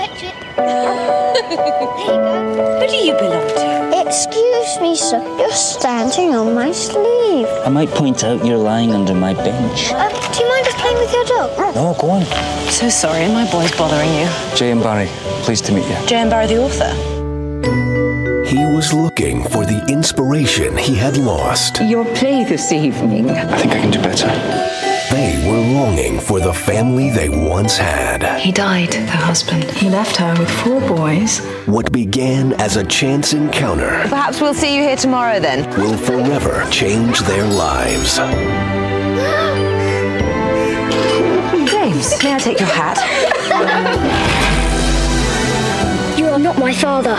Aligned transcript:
fetch 0.00 0.22
it. 0.24 0.34
there 0.56 2.00
you 2.00 2.18
go. 2.28 2.80
Who 2.80 2.86
do 2.86 2.96
you 2.96 3.14
belong 3.14 3.48
to? 3.48 3.70
Excuse 4.06 4.80
me, 4.80 4.96
sir. 4.96 5.22
You're 5.38 5.52
standing 5.52 6.34
on 6.34 6.54
my 6.54 6.72
sleeve. 6.72 7.46
I 7.64 7.68
might 7.68 7.90
point 7.90 8.24
out 8.24 8.44
you're 8.44 8.56
lying 8.56 8.92
under 8.92 9.14
my 9.14 9.34
bench. 9.34 9.92
Um, 9.92 10.10
do 10.32 10.42
you 10.42 10.48
mind 10.48 10.66
us 10.66 10.74
playing 10.80 10.98
with 10.98 11.12
your 11.12 11.24
dog? 11.24 11.74
No, 11.74 11.94
go 12.00 12.10
on. 12.10 12.24
So 12.70 12.88
sorry, 12.88 13.28
my 13.28 13.50
boy's 13.50 13.72
bothering 13.76 14.12
you. 14.14 14.28
J.M. 14.56 14.80
Barrie, 14.80 15.08
pleased 15.44 15.66
to 15.66 15.72
meet 15.72 15.86
you. 15.86 16.06
J.M. 16.06 16.30
Barrie, 16.30 16.46
the 16.46 16.58
author. 16.58 17.19
He 18.50 18.66
was 18.66 18.92
looking 18.92 19.44
for 19.44 19.64
the 19.64 19.80
inspiration 19.88 20.76
he 20.76 20.96
had 20.96 21.16
lost. 21.16 21.80
Your 21.82 22.04
play 22.16 22.42
this 22.42 22.72
evening. 22.72 23.30
I 23.30 23.56
think 23.56 23.72
I 23.72 23.78
can 23.78 23.92
do 23.92 24.02
better. 24.02 24.26
They 25.14 25.48
were 25.48 25.60
longing 25.78 26.18
for 26.18 26.40
the 26.40 26.52
family 26.52 27.10
they 27.10 27.28
once 27.28 27.76
had. 27.76 28.40
He 28.40 28.50
died, 28.50 28.92
her 28.94 29.06
husband. 29.18 29.70
He 29.70 29.88
left 29.88 30.16
her 30.16 30.34
with 30.36 30.50
four 30.50 30.80
boys. 30.80 31.38
What 31.66 31.92
began 31.92 32.54
as 32.54 32.76
a 32.76 32.82
chance 32.84 33.34
encounter 33.34 33.90
Perhaps 34.08 34.40
we'll 34.40 34.52
see 34.52 34.74
you 34.74 34.82
here 34.82 34.96
tomorrow 34.96 35.38
then. 35.38 35.70
will 35.78 35.96
forever 35.96 36.66
change 36.72 37.20
their 37.20 37.46
lives. 37.46 38.16
James, 41.70 42.20
may 42.24 42.34
I 42.34 42.38
take 42.40 42.58
your 42.58 42.68
hat? 42.68 42.98
You 46.18 46.26
are 46.26 46.38
not 46.40 46.58
my 46.58 46.74
father. 46.74 47.16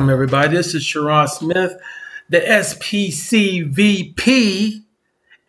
Welcome, 0.00 0.14
everybody. 0.14 0.56
This 0.56 0.74
is 0.74 0.82
Sharon 0.82 1.28
Smith, 1.28 1.74
the 2.30 2.40
SPCVP, 2.40 3.66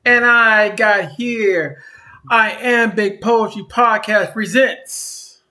and 0.04 0.26
I 0.26 0.76
got 0.76 1.12
here. 1.12 1.82
Iambic 2.30 3.22
Poetry 3.22 3.64
Podcast 3.64 4.34
presents 4.34 5.42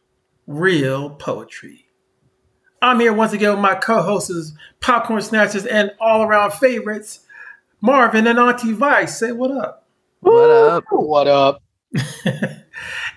Real 0.47 1.09
Poetry. 1.09 1.87
I'm 2.83 3.01
here 3.01 3.15
once 3.15 3.33
again 3.33 3.53
with 3.53 3.61
my 3.61 3.75
co 3.75 4.03
hosts, 4.03 4.53
Popcorn 4.81 5.23
Snatchers, 5.23 5.65
and 5.65 5.93
all 5.99 6.23
around 6.23 6.53
favorites, 6.53 7.21
Marvin 7.81 8.27
and 8.27 8.39
Auntie 8.39 8.75
Vice. 8.75 9.19
Say 9.19 9.33
what 9.33 9.51
up. 9.51 9.89
What 10.21 10.51
up? 10.51 10.85
What 10.91 11.27
up? 11.27 11.63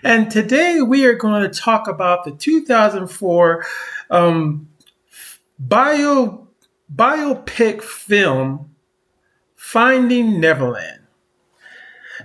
And 0.04 0.30
today 0.30 0.82
we 0.82 1.06
are 1.06 1.16
going 1.16 1.50
to 1.50 1.60
talk 1.60 1.88
about 1.88 2.26
the 2.26 2.32
2004 2.32 3.66
um, 4.10 4.68
bio 5.60 6.48
biopic 6.94 7.82
film 7.82 8.70
Finding 9.56 10.42
Neverland. 10.42 11.04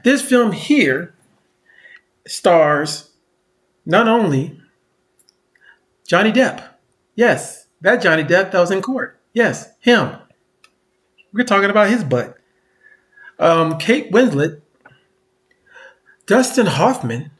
This 0.03 0.23
film 0.23 0.53
here 0.53 1.15
stars 2.27 3.11
not 3.87 4.09
only 4.09 4.61
Johnny 6.07 6.33
Depp. 6.33 6.69
Yes, 7.15 7.69
that 7.81 8.03
Johnny 8.03 8.25
Depp 8.25 8.51
that 8.51 8.55
was 8.55 8.71
in 8.71 8.83
court. 8.83 9.21
Yes, 9.33 9.71
him. 9.79 10.17
We're 11.33 11.45
talking 11.45 11.71
about 11.71 11.91
his 11.91 12.03
butt. 12.03 12.37
Um, 13.39 13.79
Kate 13.79 14.11
Winslet, 14.11 14.61
Dustin 16.27 16.67
Hoffman, 16.67 17.31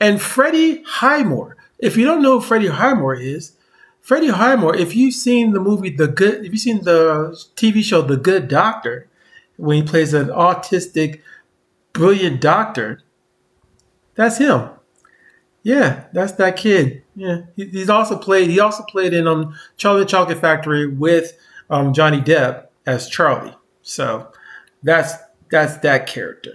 and 0.00 0.22
Freddie 0.22 0.82
Highmore. 0.84 1.56
If 1.78 1.96
you 1.96 2.06
don't 2.06 2.22
know 2.22 2.40
who 2.40 2.46
Freddie 2.46 2.68
Highmore 2.68 3.14
is, 3.14 3.52
Freddie 4.02 4.28
Highmore, 4.28 4.76
if 4.76 4.96
you've 4.96 5.14
seen 5.14 5.52
the 5.52 5.60
movie 5.60 5.88
The 5.88 6.08
Good, 6.08 6.44
if 6.44 6.52
you've 6.52 6.60
seen 6.60 6.82
the 6.82 7.40
TV 7.54 7.82
show 7.82 8.02
The 8.02 8.16
Good 8.16 8.48
Doctor, 8.48 9.08
when 9.56 9.76
he 9.76 9.82
plays 9.88 10.12
an 10.12 10.26
autistic, 10.26 11.20
brilliant 11.92 12.40
doctor, 12.40 13.00
that's 14.16 14.38
him. 14.38 14.70
Yeah, 15.62 16.04
that's 16.12 16.32
that 16.32 16.56
kid. 16.56 17.04
Yeah, 17.14 17.42
he, 17.54 17.66
he's 17.66 17.88
also 17.88 18.18
played. 18.18 18.50
He 18.50 18.58
also 18.58 18.82
played 18.82 19.14
in 19.14 19.28
um 19.28 19.54
Charlie 19.76 20.04
Chocolate 20.04 20.38
Factory 20.38 20.86
with 20.88 21.38
um 21.70 21.92
Johnny 21.94 22.20
Depp 22.20 22.66
as 22.84 23.08
Charlie. 23.08 23.54
So 23.82 24.32
that's 24.82 25.14
that's 25.48 25.76
that 25.78 26.08
character. 26.08 26.54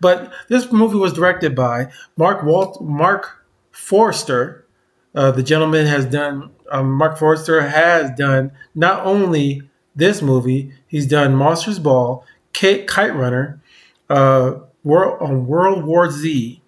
But 0.00 0.32
this 0.48 0.70
movie 0.70 0.98
was 0.98 1.12
directed 1.12 1.56
by 1.56 1.90
Mark 2.16 2.44
Walt 2.44 2.80
Marc 2.80 3.44
Forster. 3.72 4.64
Uh, 5.14 5.32
the 5.32 5.42
gentleman 5.42 5.86
has 5.86 6.04
done. 6.04 6.50
Um, 6.70 6.92
Marc 6.92 7.18
Forster 7.18 7.62
has 7.68 8.10
done 8.16 8.52
not 8.74 9.04
only 9.06 9.62
this 9.94 10.20
movie, 10.20 10.72
he's 10.86 11.06
done 11.06 11.34
Monsters 11.34 11.78
Ball, 11.78 12.24
Kite, 12.52 13.14
Runner, 13.14 13.60
uh, 14.10 14.54
World 14.84 15.20
on 15.20 15.46
World 15.46 15.84
War 15.84 16.10
Z, 16.10 16.60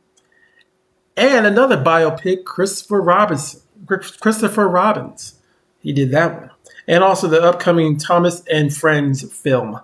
and 1.17 1.47
another 1.47 1.77
biopic, 1.77 2.45
Christopher 2.45 3.01
Robinson. 3.01 3.61
Christopher 3.87 4.69
Robbins. 4.69 5.41
He 5.81 5.93
did 5.93 6.11
that 6.11 6.39
one, 6.41 6.51
and 6.87 7.03
also 7.03 7.29
the 7.29 7.43
upcoming 7.43 7.97
Thomas 7.97 8.43
and 8.51 8.75
Friends 8.75 9.23
film. 9.33 9.81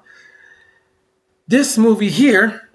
This 1.47 1.79
movie 1.79 2.11
here 2.11 2.69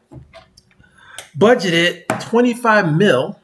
budgeted 1.37 2.05
25 2.21 2.95
mil, 2.95 3.39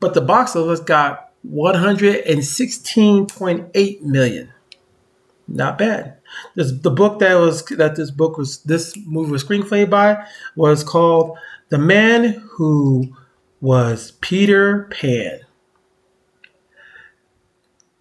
but 0.00 0.14
the 0.14 0.20
box 0.20 0.56
office 0.56 0.80
got 0.80 1.23
116.8 1.46 4.02
million. 4.02 4.52
Not 5.46 5.78
bad. 5.78 6.16
This, 6.54 6.72
the 6.72 6.90
book 6.90 7.20
that 7.20 7.34
was 7.34 7.64
that 7.66 7.96
this 7.96 8.10
book 8.10 8.38
was 8.38 8.62
this 8.62 8.96
movie 9.06 9.30
was 9.30 9.44
screenplay 9.44 9.88
by 9.88 10.26
was 10.56 10.82
called 10.82 11.36
The 11.68 11.78
Man 11.78 12.42
Who 12.52 13.14
Was 13.60 14.12
Peter 14.20 14.84
Pan. 14.84 15.40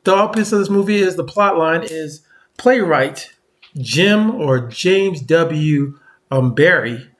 The 0.06 0.16
opus 0.16 0.52
of 0.52 0.60
this 0.60 0.70
movie 0.70 1.00
is 1.00 1.16
the 1.16 1.24
plot 1.24 1.58
line 1.58 1.84
is 1.84 2.26
playwright 2.58 3.34
Jim 3.78 4.32
or 4.32 4.68
James 4.68 5.22
W. 5.22 5.98
Um, 6.32 6.56
Barrie, 6.56 7.12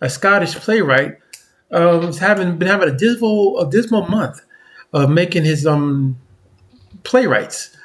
a 0.00 0.10
Scottish 0.10 0.56
playwright, 0.56 1.18
um, 1.70 2.12
having 2.14 2.58
been 2.58 2.68
having 2.68 2.88
a 2.88 2.96
dismal 2.96 3.60
a 3.60 3.70
dismal 3.70 4.08
month 4.08 4.40
of 4.92 5.10
making 5.10 5.44
his 5.44 5.66
um 5.66 6.18
playwrights, 7.02 7.76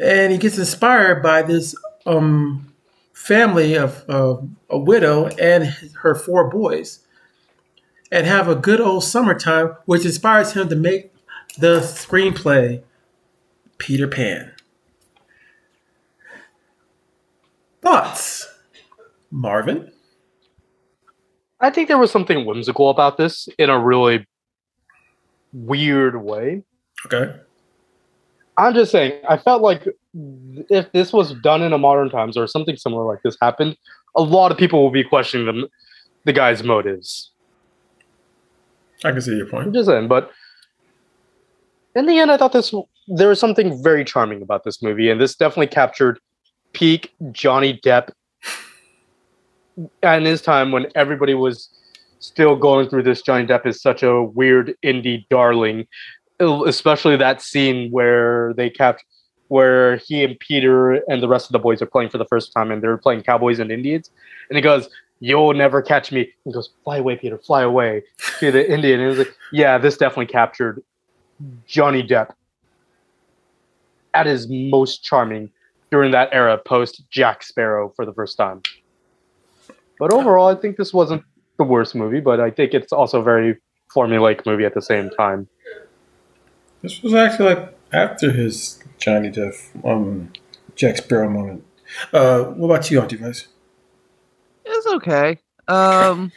and 0.00 0.32
he 0.32 0.38
gets 0.38 0.58
inspired 0.58 1.22
by 1.22 1.42
this 1.42 1.74
um 2.06 2.72
family 3.12 3.76
of 3.76 4.04
uh, 4.08 4.36
a 4.68 4.78
widow 4.78 5.26
and 5.38 5.64
her 6.02 6.14
four 6.14 6.48
boys, 6.48 7.00
and 8.10 8.26
have 8.26 8.48
a 8.48 8.54
good 8.54 8.80
old 8.80 9.04
summertime, 9.04 9.76
which 9.86 10.04
inspires 10.04 10.52
him 10.52 10.68
to 10.68 10.76
make 10.76 11.12
the 11.58 11.80
screenplay 11.80 12.82
Peter 13.78 14.08
Pan. 14.08 14.52
Thoughts, 17.80 18.48
Marvin? 19.30 19.92
I 21.60 21.70
think 21.70 21.88
there 21.88 21.98
was 21.98 22.10
something 22.10 22.44
whimsical 22.44 22.90
about 22.90 23.16
this 23.16 23.48
in 23.58 23.70
a 23.70 23.78
really 23.78 24.26
weird 25.52 26.22
way. 26.22 26.62
Okay. 27.06 27.34
I'm 28.56 28.74
just 28.74 28.92
saying, 28.92 29.20
I 29.28 29.36
felt 29.38 29.62
like 29.62 29.88
if 30.68 30.92
this 30.92 31.12
was 31.12 31.34
done 31.40 31.62
in 31.62 31.72
a 31.72 31.78
modern 31.78 32.10
times 32.10 32.36
or 32.36 32.46
something 32.46 32.76
similar 32.76 33.04
like 33.04 33.22
this 33.22 33.36
happened, 33.40 33.76
a 34.14 34.22
lot 34.22 34.52
of 34.52 34.58
people 34.58 34.82
will 34.82 34.90
be 34.90 35.04
questioning 35.04 35.46
the, 35.46 35.68
the 36.24 36.32
guy's 36.32 36.62
motives. 36.62 37.30
I 39.04 39.10
can 39.10 39.20
see 39.20 39.36
your 39.36 39.46
I'm 39.46 39.50
point. 39.50 39.74
just 39.74 39.88
saying, 39.88 40.08
but 40.08 40.30
in 41.94 42.06
the 42.06 42.18
end, 42.18 42.30
I 42.30 42.36
thought 42.36 42.52
this 42.52 42.74
there 43.08 43.28
was 43.28 43.40
something 43.40 43.82
very 43.82 44.04
charming 44.04 44.42
about 44.42 44.64
this 44.64 44.82
movie, 44.82 45.10
and 45.10 45.20
this 45.20 45.34
definitely 45.34 45.66
captured 45.66 46.20
peak 46.72 47.12
Johnny 47.32 47.80
Depp 47.84 48.10
and 50.02 50.26
his 50.26 50.40
time 50.40 50.72
when 50.72 50.86
everybody 50.94 51.34
was 51.34 51.68
still 52.22 52.56
going 52.56 52.88
through 52.88 53.02
this. 53.02 53.20
Johnny 53.20 53.46
Depp 53.46 53.66
is 53.66 53.80
such 53.80 54.02
a 54.02 54.22
weird 54.22 54.74
indie 54.82 55.26
darling, 55.28 55.86
especially 56.40 57.16
that 57.16 57.42
scene 57.42 57.90
where 57.90 58.54
they 58.54 58.70
kept 58.70 59.04
where 59.48 59.96
he 59.96 60.24
and 60.24 60.38
Peter 60.38 60.92
and 61.10 61.22
the 61.22 61.28
rest 61.28 61.46
of 61.46 61.52
the 61.52 61.58
boys 61.58 61.82
are 61.82 61.86
playing 61.86 62.08
for 62.08 62.16
the 62.16 62.24
first 62.24 62.52
time, 62.54 62.70
and 62.70 62.82
they're 62.82 62.96
playing 62.96 63.22
Cowboys 63.22 63.58
and 63.58 63.70
Indians, 63.70 64.10
and 64.48 64.56
he 64.56 64.62
goes. 64.62 64.88
You'll 65.24 65.54
never 65.54 65.80
catch 65.82 66.10
me. 66.10 66.32
He 66.44 66.50
goes, 66.50 66.70
fly 66.82 66.96
away, 66.96 67.14
Peter, 67.14 67.38
fly 67.38 67.62
away 67.62 68.02
to 68.40 68.50
the 68.50 68.68
Indian. 68.68 68.98
And 68.98 69.06
it 69.06 69.08
was 69.10 69.18
like, 69.18 69.36
yeah, 69.52 69.78
this 69.78 69.96
definitely 69.96 70.26
captured 70.26 70.82
Johnny 71.64 72.02
Depp 72.02 72.34
at 74.14 74.26
his 74.26 74.48
most 74.48 75.04
charming 75.04 75.48
during 75.92 76.10
that 76.10 76.30
era, 76.32 76.58
post 76.58 77.02
Jack 77.08 77.44
Sparrow 77.44 77.92
for 77.94 78.04
the 78.04 78.12
first 78.12 78.36
time. 78.36 78.62
But 79.98 80.12
overall, 80.12 80.48
I 80.48 80.56
think 80.56 80.76
this 80.76 80.92
wasn't 80.92 81.22
the 81.58 81.64
worst 81.64 81.94
movie, 81.94 82.20
but 82.20 82.40
I 82.40 82.50
think 82.50 82.74
it's 82.74 82.92
also 82.92 83.20
a 83.20 83.22
very 83.22 83.58
formulaic 83.94 84.46
movie 84.46 84.64
at 84.64 84.74
the 84.74 84.82
same 84.82 85.10
time. 85.10 85.48
This 86.82 87.02
was 87.02 87.14
actually 87.14 87.54
like 87.54 87.78
after 87.92 88.30
his 88.30 88.82
Johnny 88.98 89.30
Depp, 89.30 89.54
um, 89.84 90.32
Jack 90.74 90.96
Sparrow 90.96 91.28
moment. 91.28 91.64
Uh, 92.12 92.44
what 92.44 92.66
about 92.70 92.90
you, 92.90 93.00
Auntie 93.00 93.16
Vice? 93.16 93.48
It's 94.64 94.86
okay. 94.86 95.38
Um, 95.68 96.32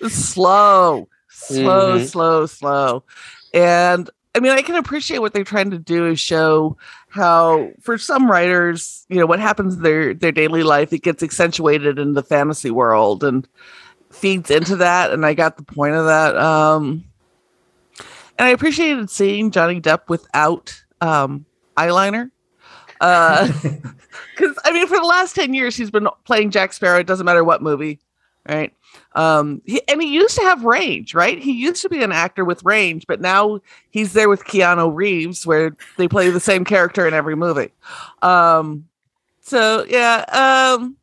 it's 0.00 0.14
slow, 0.14 1.08
slow, 1.28 1.98
Mhm. 1.98 2.08
slow, 2.08 2.46
slow, 2.46 3.04
and 3.52 4.08
I 4.34 4.40
mean, 4.40 4.52
I 4.52 4.62
can 4.62 4.76
appreciate 4.76 5.18
what 5.18 5.34
they're 5.34 5.44
trying 5.44 5.70
to 5.72 5.78
do 5.78 6.06
is 6.06 6.18
show 6.18 6.78
how, 7.10 7.70
for 7.82 7.98
some 7.98 8.30
writers, 8.30 9.04
you 9.10 9.16
know, 9.18 9.26
what 9.26 9.40
happens 9.40 9.74
in 9.74 9.82
their 9.82 10.14
their 10.14 10.32
daily 10.32 10.62
life, 10.62 10.90
it 10.92 11.02
gets 11.02 11.22
accentuated 11.22 11.98
in 11.98 12.14
the 12.14 12.22
fantasy 12.22 12.70
world 12.70 13.24
and 13.24 13.46
feeds 14.12 14.50
into 14.50 14.76
that. 14.76 15.10
And 15.10 15.24
I 15.26 15.34
got 15.34 15.56
the 15.56 15.62
point 15.62 15.94
of 15.94 16.06
that. 16.06 16.36
Um, 16.36 17.04
and 18.38 18.48
I 18.48 18.50
appreciated 18.50 19.10
seeing 19.10 19.50
Johnny 19.50 19.80
Depp 19.80 20.08
without 20.08 20.82
um, 21.00 21.46
eyeliner. 21.76 22.30
Uh 23.00 23.50
because 24.34 24.56
I 24.64 24.72
mean, 24.72 24.86
for 24.86 24.98
the 24.98 25.06
last 25.06 25.34
ten 25.34 25.54
years, 25.54 25.76
he's 25.76 25.90
been 25.90 26.08
playing 26.24 26.50
Jack 26.50 26.72
Sparrow. 26.72 27.00
It 27.00 27.06
doesn't 27.06 27.26
matter 27.26 27.44
what 27.44 27.62
movie, 27.62 28.00
right? 28.48 28.72
Um, 29.14 29.62
he, 29.64 29.80
and 29.88 30.00
he 30.00 30.12
used 30.12 30.36
to 30.36 30.42
have 30.42 30.64
range, 30.64 31.14
right? 31.14 31.38
He 31.38 31.52
used 31.52 31.82
to 31.82 31.88
be 31.88 32.02
an 32.02 32.12
actor 32.12 32.44
with 32.44 32.64
range, 32.64 33.06
but 33.06 33.20
now 33.20 33.60
he's 33.90 34.12
there 34.12 34.28
with 34.28 34.44
Keanu 34.44 34.94
Reeves, 34.94 35.46
where 35.46 35.74
they 35.96 36.08
play 36.08 36.30
the 36.30 36.40
same 36.40 36.64
character 36.64 37.06
in 37.06 37.14
every 37.14 37.36
movie. 37.36 37.72
Um, 38.22 38.88
so 39.40 39.84
yeah, 39.88 40.24
um, 40.78 40.96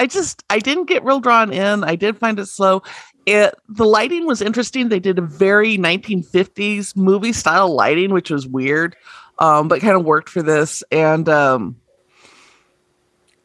I 0.00 0.06
just 0.06 0.42
I 0.48 0.60
didn't 0.60 0.86
get 0.86 1.04
real 1.04 1.20
drawn 1.20 1.52
in. 1.52 1.84
I 1.84 1.94
did 1.94 2.16
find 2.16 2.38
it 2.38 2.46
slow. 2.46 2.82
It 3.26 3.54
the 3.68 3.84
lighting 3.84 4.26
was 4.26 4.40
interesting. 4.40 4.88
They 4.88 4.98
did 4.98 5.18
a 5.18 5.22
very 5.22 5.76
1950s 5.76 6.96
movie 6.96 7.34
style 7.34 7.74
lighting, 7.74 8.10
which 8.10 8.30
was 8.30 8.46
weird, 8.46 8.96
um, 9.38 9.68
but 9.68 9.82
kind 9.82 9.96
of 9.96 10.06
worked 10.06 10.30
for 10.30 10.40
this. 10.40 10.82
And 10.90 11.28
um, 11.28 11.76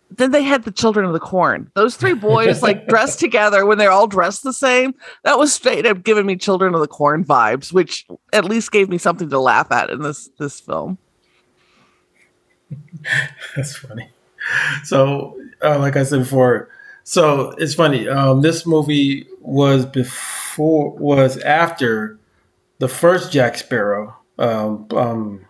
then 0.10 0.32
they 0.32 0.44
had 0.44 0.64
the 0.64 0.72
Children 0.72 1.06
of 1.06 1.12
the 1.12 1.20
Corn. 1.20 1.70
Those 1.74 1.98
three 1.98 2.14
boys 2.14 2.64
like 2.64 2.88
dressed 2.88 3.20
together 3.20 3.66
when 3.66 3.78
they're 3.78 3.92
all 3.92 4.08
dressed 4.08 4.44
the 4.44 4.54
same. 4.54 4.96
That 5.26 5.38
was 5.38 5.54
straight 5.54 5.86
up 5.86 6.04
giving 6.04 6.26
me 6.26 6.38
Children 6.38 6.74
of 6.74 6.80
the 6.80 6.88
Corn 6.88 7.26
vibes, 7.26 7.74
which 7.74 8.08
at 8.32 8.46
least 8.46 8.72
gave 8.72 8.88
me 8.88 8.98
something 8.98 9.30
to 9.30 9.40
laugh 9.40 9.74
at 9.74 9.90
in 9.90 10.02
this 10.02 10.30
this 10.40 10.62
film. 10.62 11.00
That's 13.58 13.76
funny. 13.76 14.10
So, 14.84 15.40
uh, 15.64 15.80
like 15.80 15.96
I 15.96 16.04
said 16.04 16.20
before, 16.20 16.70
so 17.04 17.52
it's 17.58 17.74
funny. 17.74 18.08
Um, 18.08 18.42
this 18.42 18.66
movie 18.66 19.28
was 19.40 19.86
before, 19.86 20.92
was 20.92 21.38
after 21.40 22.20
the 22.80 22.88
first 22.88 23.32
Jack 23.32 23.58
Sparrow, 23.58 24.16
um, 24.38 24.88
um, 24.92 25.46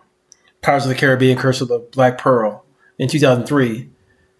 Pirates 0.62 0.84
of 0.84 0.90
the 0.90 0.94
Caribbean: 0.94 1.38
Curse 1.38 1.60
of 1.60 1.68
the 1.68 1.78
Black 1.78 2.18
Pearl 2.18 2.64
in 2.98 3.08
2003. 3.08 3.90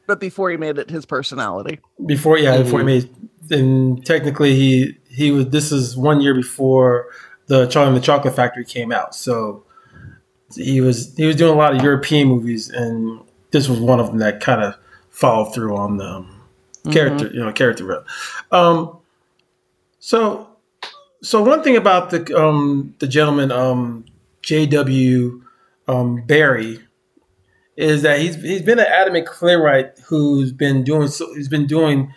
But 0.07 0.21
before 0.21 0.51
he 0.51 0.57
made 0.57 0.79
it 0.79 0.91
his 0.91 1.05
personality. 1.05 1.81
Before, 2.05 2.39
yeah, 2.39 2.59
before 2.59 2.81
he 2.81 2.87
made, 2.87 3.11
and 3.51 4.05
technically 4.05 4.55
he 4.55 4.97
he 5.09 5.33
was. 5.33 5.49
This 5.49 5.73
is 5.73 5.97
one 5.97 6.21
year 6.21 6.35
before 6.35 7.09
the 7.47 7.67
Charlie 7.67 7.89
and 7.89 7.97
the 7.97 8.01
Chocolate 8.01 8.37
Factory 8.37 8.65
came 8.65 8.93
out. 8.93 9.15
So 9.15 9.65
he 10.55 10.81
was 10.81 11.15
he 11.17 11.27
was 11.27 11.37
doing 11.37 11.53
a 11.53 11.57
lot 11.57 11.75
of 11.75 11.83
European 11.83 12.29
movies, 12.29 12.69
and 12.71 13.21
this 13.57 13.69
was 13.71 13.81
one 13.81 14.01
of 14.01 14.09
them 14.09 14.19
that 14.19 14.41
kind 14.41 14.63
of 14.63 14.77
followed 15.09 15.55
through 15.55 15.75
on 15.75 15.97
the 15.97 16.05
um, 16.05 16.43
character, 16.93 17.31
you 17.33 17.43
know, 17.43 17.51
character 17.53 17.85
rep. 17.85 18.07
Um, 18.53 18.99
so, 19.99 20.51
so 21.23 21.43
one 21.43 21.63
thing 21.63 21.75
about 21.77 22.11
the 22.11 22.37
um, 22.37 22.95
the 22.99 23.09
gentleman 23.09 23.51
um, 23.51 24.05
J.W. 24.43 25.43
Um, 25.89 26.23
Barrie 26.27 26.81
is 27.79 28.03
that 28.03 28.21
he's 28.21 28.35
he's 28.37 28.63
been 28.63 28.79
an 28.79 28.87
adamant 28.87 29.27
playwright 29.27 29.99
who's 30.07 30.53
been 30.53 30.85
doing 30.85 31.09
so 31.09 31.33
he's 31.35 31.49
been 31.49 31.67
doing 31.67 32.13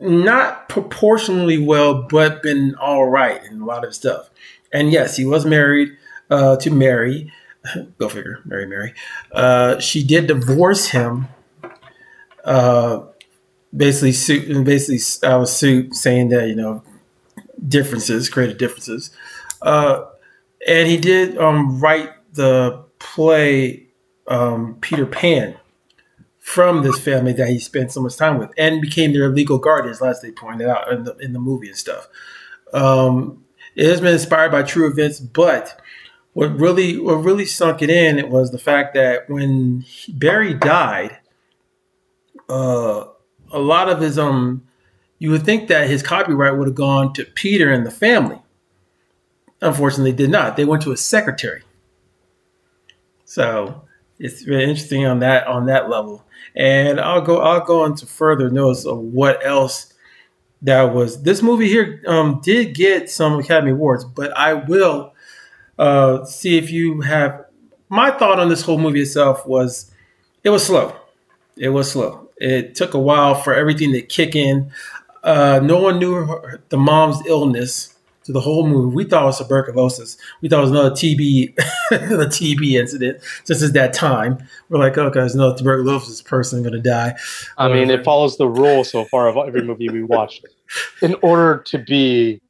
not 0.00 0.68
proportionally 0.68 1.58
well, 1.58 2.06
but 2.08 2.42
been 2.42 2.74
all 2.76 3.06
right 3.06 3.44
in 3.44 3.60
a 3.60 3.66
lot 3.66 3.84
of 3.84 3.94
stuff. 3.94 4.30
And 4.72 4.90
yes, 4.90 5.16
he 5.16 5.26
was 5.26 5.44
married 5.44 5.90
uh, 6.30 6.56
to 6.56 6.70
Mary. 6.70 7.32
Go 7.98 8.08
figure, 8.08 8.40
Mary, 8.44 8.66
Mary. 8.66 8.94
Uh, 9.32 9.78
she 9.78 10.04
did 10.04 10.26
divorce 10.26 10.88
him. 10.88 11.28
Uh, 12.44 13.04
basically, 13.76 14.12
suit 14.12 14.64
basically 14.64 15.28
I 15.28 15.36
was 15.36 15.54
suit 15.54 15.94
saying 15.94 16.30
that 16.30 16.48
you 16.48 16.54
know 16.54 16.82
differences 17.66 18.28
created 18.28 18.58
differences, 18.58 19.10
uh, 19.62 20.04
and 20.66 20.88
he 20.88 20.96
did 20.96 21.36
um, 21.38 21.80
write 21.80 22.10
the 22.34 22.84
play 22.98 23.86
um, 24.28 24.76
Peter 24.80 25.06
Pan 25.06 25.56
from 26.38 26.82
this 26.82 26.98
family 26.98 27.32
that 27.34 27.48
he 27.48 27.58
spent 27.58 27.92
so 27.92 28.00
much 28.00 28.16
time 28.16 28.38
with 28.38 28.50
and 28.56 28.80
became 28.80 29.12
their 29.12 29.28
legal 29.28 29.58
guardians, 29.58 30.00
as 30.00 30.22
they 30.22 30.30
pointed 30.30 30.66
out 30.66 30.90
in 30.90 31.04
the, 31.04 31.14
in 31.18 31.34
the 31.34 31.38
movie 31.38 31.68
and 31.68 31.76
stuff. 31.76 32.08
Um, 32.72 33.44
it 33.74 33.86
has 33.86 34.00
been 34.00 34.14
inspired 34.14 34.50
by 34.50 34.62
true 34.62 34.90
events, 34.90 35.20
but 35.20 35.78
what 36.38 36.56
really 36.56 36.96
what 36.96 37.16
really 37.16 37.44
sunk 37.44 37.82
it 37.82 37.90
in 37.90 38.16
it 38.16 38.28
was 38.28 38.52
the 38.52 38.60
fact 38.60 38.94
that 38.94 39.28
when 39.28 39.84
Barrie 40.08 40.54
died, 40.54 41.18
uh, 42.48 43.06
a 43.50 43.58
lot 43.58 43.88
of 43.88 44.00
his 44.00 44.20
um, 44.20 44.62
you 45.18 45.32
would 45.32 45.42
think 45.42 45.66
that 45.66 45.88
his 45.88 46.00
copyright 46.00 46.56
would 46.56 46.68
have 46.68 46.76
gone 46.76 47.12
to 47.14 47.24
Peter 47.24 47.72
and 47.72 47.84
the 47.84 47.90
family. 47.90 48.40
Unfortunately, 49.60 50.12
did 50.12 50.30
not. 50.30 50.56
They 50.56 50.64
went 50.64 50.80
to 50.84 50.90
his 50.90 51.04
secretary. 51.04 51.64
So 53.24 53.82
it's 54.20 54.42
very 54.42 54.62
interesting 54.62 55.04
on 55.06 55.18
that 55.18 55.44
on 55.48 55.66
that 55.66 55.90
level. 55.90 56.24
And 56.54 57.00
I'll 57.00 57.20
go 57.20 57.40
I'll 57.40 57.64
go 57.64 57.84
into 57.84 58.06
further 58.06 58.48
notes 58.48 58.84
of 58.84 58.96
what 58.98 59.44
else 59.44 59.92
that 60.62 60.94
was. 60.94 61.20
This 61.20 61.42
movie 61.42 61.66
here 61.66 62.00
um, 62.06 62.40
did 62.44 62.76
get 62.76 63.10
some 63.10 63.40
Academy 63.40 63.72
Awards, 63.72 64.04
but 64.04 64.30
I 64.36 64.54
will 64.54 65.14
uh, 65.78 66.24
see 66.24 66.58
if 66.58 66.70
you 66.70 67.00
have. 67.02 67.44
My 67.90 68.10
thought 68.10 68.38
on 68.38 68.50
this 68.50 68.62
whole 68.62 68.78
movie 68.78 69.00
itself 69.00 69.46
was 69.46 69.90
it 70.44 70.50
was 70.50 70.64
slow. 70.64 70.94
It 71.56 71.70
was 71.70 71.90
slow. 71.90 72.28
It 72.36 72.74
took 72.74 72.94
a 72.94 72.98
while 72.98 73.34
for 73.34 73.54
everything 73.54 73.92
to 73.92 74.02
kick 74.02 74.36
in. 74.36 74.70
Uh, 75.22 75.60
no 75.62 75.80
one 75.80 75.98
knew 75.98 76.14
her, 76.14 76.62
the 76.68 76.76
mom's 76.76 77.24
illness 77.26 77.94
to 78.24 78.32
the 78.32 78.40
whole 78.40 78.66
movie. 78.66 78.94
We 78.94 79.04
thought 79.04 79.22
it 79.22 79.26
was 79.26 79.38
tuberculosis. 79.38 80.18
We 80.42 80.48
thought 80.48 80.58
it 80.58 80.62
was 80.62 80.70
another 80.70 80.90
TB, 80.90 81.56
the 81.90 82.26
TB 82.26 82.72
incident. 82.78 83.20
Just 83.46 83.62
as 83.62 83.72
that 83.72 83.94
time, 83.94 84.38
we're 84.68 84.78
like, 84.78 84.96
okay, 84.96 85.20
there's 85.20 85.34
another 85.34 85.56
tuberculosis 85.56 86.22
person 86.22 86.62
going 86.62 86.74
to 86.74 86.80
die. 86.80 87.16
I 87.56 87.68
mean, 87.68 87.90
it 87.90 88.04
follows 88.04 88.36
the 88.36 88.46
rule 88.46 88.84
so 88.84 89.06
far 89.06 89.28
of 89.28 89.36
every 89.36 89.62
movie 89.62 89.88
we 89.88 90.02
watched. 90.02 90.46
In 91.00 91.16
order 91.22 91.62
to 91.68 91.78
be 91.78 92.42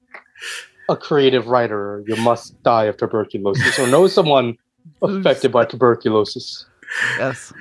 a 0.89 0.97
creative 0.97 1.49
writer, 1.49 2.03
you 2.07 2.17
must 2.17 2.61
die 2.63 2.85
of 2.85 2.97
tuberculosis 2.97 3.79
or 3.79 3.87
know 3.87 4.07
someone 4.07 4.57
affected 5.03 5.53
by 5.53 5.65
tuberculosis. 5.65 6.67
Yes. 7.19 7.53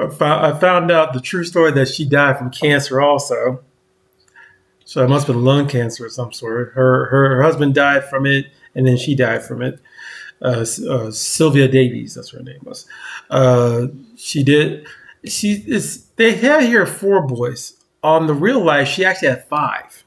I 0.00 0.52
found, 0.58 0.90
out 0.90 1.12
the 1.14 1.20
true 1.20 1.44
story 1.44 1.72
that 1.72 1.88
she 1.88 2.06
died 2.06 2.38
from 2.38 2.50
cancer 2.50 3.00
also. 3.00 3.60
So 4.84 5.04
it 5.04 5.08
must 5.08 5.26
have 5.26 5.36
been 5.36 5.44
lung 5.44 5.68
cancer 5.68 6.06
of 6.06 6.12
some 6.12 6.32
sort. 6.32 6.72
Her 6.72 7.06
her 7.06 7.42
husband 7.42 7.74
died 7.74 8.04
from 8.04 8.26
it, 8.26 8.46
and 8.74 8.86
then 8.86 8.96
she 8.96 9.14
died 9.14 9.42
from 9.42 9.62
it. 9.62 9.80
Uh, 10.40 10.64
uh, 10.88 11.10
Sylvia 11.10 11.68
Davies, 11.68 12.14
that's 12.14 12.30
her 12.30 12.42
name 12.42 12.60
was. 12.62 12.86
Uh, 13.28 13.88
she 14.16 14.42
did. 14.42 14.86
She 15.24 15.64
is. 15.66 16.06
They 16.16 16.34
had 16.34 16.62
here 16.62 16.86
four 16.86 17.26
boys. 17.26 17.74
On 18.02 18.26
the 18.26 18.34
real 18.34 18.62
life, 18.64 18.88
she 18.88 19.04
actually 19.04 19.28
had 19.28 19.46
five. 19.48 20.04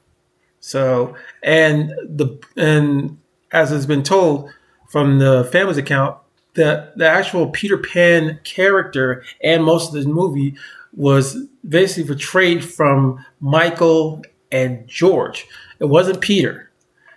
So 0.62 1.15
and 1.44 1.89
the 2.06 2.39
and 2.56 3.18
as 3.51 3.72
has 3.72 3.86
been 3.86 4.03
told 4.03 4.50
from 4.89 5.20
the 5.20 5.50
family's 5.51 5.77
account, 5.77 6.18
the 6.53 6.94
the 6.96 7.08
actual 7.08 7.50
Peter 7.50 7.77
Pan 7.77 8.39
character 8.44 9.24
and 9.44 9.63
most 9.63 9.94
of 9.94 10.01
the 10.01 10.10
movie 10.10 10.56
was 10.94 11.38
basically 11.68 12.06
portrayed 12.06 12.63
from 12.63 13.25
Michael 13.39 14.24
and 14.51 14.88
George. 14.88 15.48
It 15.80 15.86
wasn't 15.86 16.22
Peter. 16.22 16.70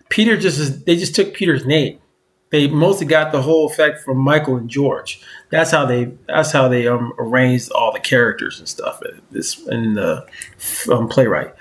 Peter 0.08 0.36
just 0.36 0.86
they 0.86 0.96
just 0.96 1.14
took 1.14 1.34
Peter's 1.34 1.66
name. 1.66 1.98
They 2.50 2.68
mostly 2.68 3.06
got 3.06 3.32
the 3.32 3.42
whole 3.42 3.66
effect 3.66 4.00
from 4.04 4.18
Michael 4.18 4.56
and 4.56 4.70
George. 4.70 5.20
That's 5.50 5.70
how 5.70 5.86
they 5.86 6.12
that's 6.28 6.52
how 6.52 6.68
they 6.68 6.86
um, 6.86 7.12
arranged 7.18 7.72
all 7.72 7.92
the 7.92 8.00
characters 8.00 8.58
and 8.58 8.68
stuff 8.68 9.02
in 9.02 9.20
this 9.30 9.58
in 9.66 9.94
the 9.94 10.26
um, 10.90 11.08
playwright. 11.08 11.52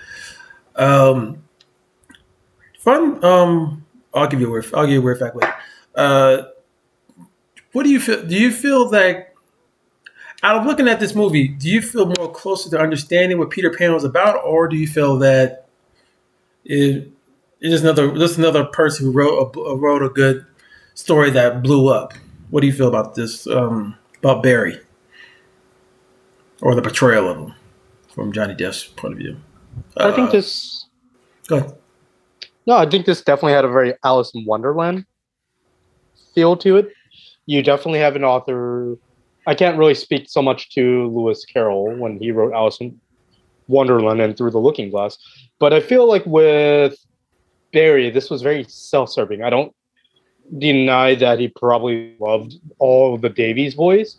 Um, 0.76 1.43
fun. 2.84 3.24
Um, 3.24 3.86
I'll 4.14 4.28
give 4.28 4.40
you 4.42 4.48
a 4.48 4.52
word. 4.52 4.66
I'll 4.74 4.86
give 4.86 4.94
you 4.94 5.00
a 5.00 5.04
weird 5.04 5.20
fact 5.20 5.36
later. 5.36 5.54
Uh, 5.96 6.44
what 7.72 7.84
do 7.84 7.90
you 7.90 8.00
feel? 8.00 8.24
Do 8.26 8.36
you 8.36 8.52
feel 8.52 8.90
like 8.90 9.36
out 10.44 10.58
of 10.58 10.66
looking 10.66 10.88
at 10.88 11.00
this 11.00 11.16
movie, 11.16 11.48
do 11.48 11.70
you 11.70 11.82
feel 11.82 12.06
more 12.18 12.32
closer 12.32 12.70
to 12.72 12.80
understanding 12.80 13.38
what 13.40 13.50
Peter 13.50 13.72
Pan 13.72 13.94
was 13.94 14.04
about, 14.04 14.44
or 14.44 14.68
do 14.68 14.76
you 14.76 14.88
feel 14.88 15.18
that 15.20 15.68
it 16.66 17.12
it's 17.60 17.72
just 17.72 17.84
another 17.84 18.14
just 18.18 18.38
another 18.38 18.66
person 18.66 19.06
who 19.06 19.12
wrote 19.12 19.56
a, 19.56 19.76
wrote 19.76 20.04
a 20.04 20.10
good 20.10 20.46
story 20.94 21.30
that 21.32 21.64
blew 21.64 21.88
up? 21.88 22.14
What 22.50 22.62
do 22.62 22.68
you 22.68 22.74
feel 22.74 22.88
about 22.88 23.16
this 23.16 23.48
um, 23.48 23.98
about 24.20 24.44
Barrie 24.44 24.80
or 26.62 26.76
the 26.76 26.82
portrayal 26.82 27.28
of 27.30 27.38
him 27.38 27.54
from 28.14 28.32
Johnny 28.32 28.54
Depp's 28.54 28.84
point 28.84 29.14
of 29.14 29.18
view? 29.20 29.38
I 29.98 30.12
think 30.12 30.30
Uh, 30.30 30.34
this. 30.34 30.86
Go 31.48 31.58
ahead. 31.58 31.74
No, 32.66 32.78
I 32.78 32.90
think 32.90 33.06
this 33.06 33.22
definitely 33.22 33.54
had 33.54 33.66
a 33.66 33.70
very 33.70 33.94
Alice 34.04 34.32
in 34.34 34.46
Wonderland 34.46 35.06
feel 36.34 36.56
to 36.58 36.78
it. 36.78 36.92
You 37.46 37.62
definitely 37.62 38.00
have 38.00 38.16
an 38.16 38.24
author. 38.24 38.98
I 39.46 39.56
can't 39.56 39.78
really 39.78 39.96
speak 39.96 40.30
so 40.30 40.42
much 40.42 40.74
to 40.76 41.08
Lewis 41.08 41.46
Carroll 41.46 41.96
when 41.96 42.18
he 42.18 42.32
wrote 42.32 42.54
Alice 42.54 42.78
in 42.80 43.00
Wonderland 43.68 44.22
and 44.22 44.38
Through 44.38 44.52
the 44.52 44.60
Looking 44.60 44.90
Glass, 44.90 45.18
but 45.60 45.74
I 45.74 45.80
feel 45.80 46.08
like 46.08 46.26
with 46.26 46.98
Barrie, 47.72 48.10
this 48.10 48.30
was 48.30 48.42
very 48.42 48.66
self-serving. 48.68 49.42
I 49.42 49.50
don't 49.50 49.74
deny 50.58 51.16
that 51.16 51.40
he 51.40 51.48
probably 51.48 52.16
loved 52.20 52.56
all 52.80 53.18
the 53.18 53.30
Davies 53.30 53.76
boys, 53.76 54.18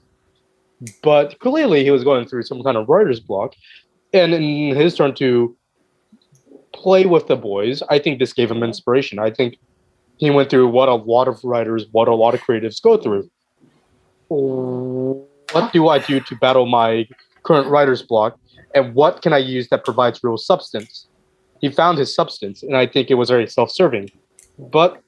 but 1.03 1.39
clearly 1.41 1.85
he 1.85 1.91
was 1.91 2.05
going 2.05 2.27
through 2.27 2.45
some 2.45 2.63
kind 2.63 2.77
of 2.77 2.89
writer's 2.89 3.21
block. 3.21 3.55
And 4.13 4.33
in 4.33 4.75
his 4.75 4.97
turn 4.97 5.15
to 5.17 5.57
play 6.75 7.07
with 7.07 7.27
the 7.29 7.37
boys, 7.37 7.83
I 7.89 7.99
think 7.99 8.19
this 8.19 8.33
gave 8.33 8.51
him 8.51 8.59
mm-hmm. 8.59 8.65
inspiration. 8.65 9.19
I 9.19 9.31
think 9.31 9.59
he 10.17 10.31
went 10.31 10.51
through 10.51 10.69
what 10.69 10.89
a 10.89 10.95
lot 10.95 11.29
of 11.29 11.43
writers, 11.45 11.87
what 11.93 12.09
a 12.09 12.15
lot 12.15 12.35
of 12.35 12.41
creatives 12.41 12.81
go 12.83 12.97
through. 12.97 13.31
What 14.29 15.73
do 15.73 15.89
I 15.89 15.99
do 15.99 16.21
to 16.21 16.37
battle 16.37 16.67
my 16.67 17.09
current 17.43 17.69
writer's 17.69 18.03
block? 18.03 18.39
And 18.75 18.95
what 18.95 19.23
can 19.23 19.33
I 19.33 19.39
use 19.39 19.69
that 19.69 19.85
provides 19.85 20.23
real 20.23 20.37
substance? 20.37 21.07
He 21.61 21.71
found 21.71 21.99
his 21.99 22.15
substance, 22.15 22.63
and 22.63 22.77
I 22.77 22.87
think 22.87 23.11
it 23.11 23.15
was 23.15 23.31
very 23.31 23.47
self 23.47 23.71
serving. 23.71 24.11
But 24.59 25.01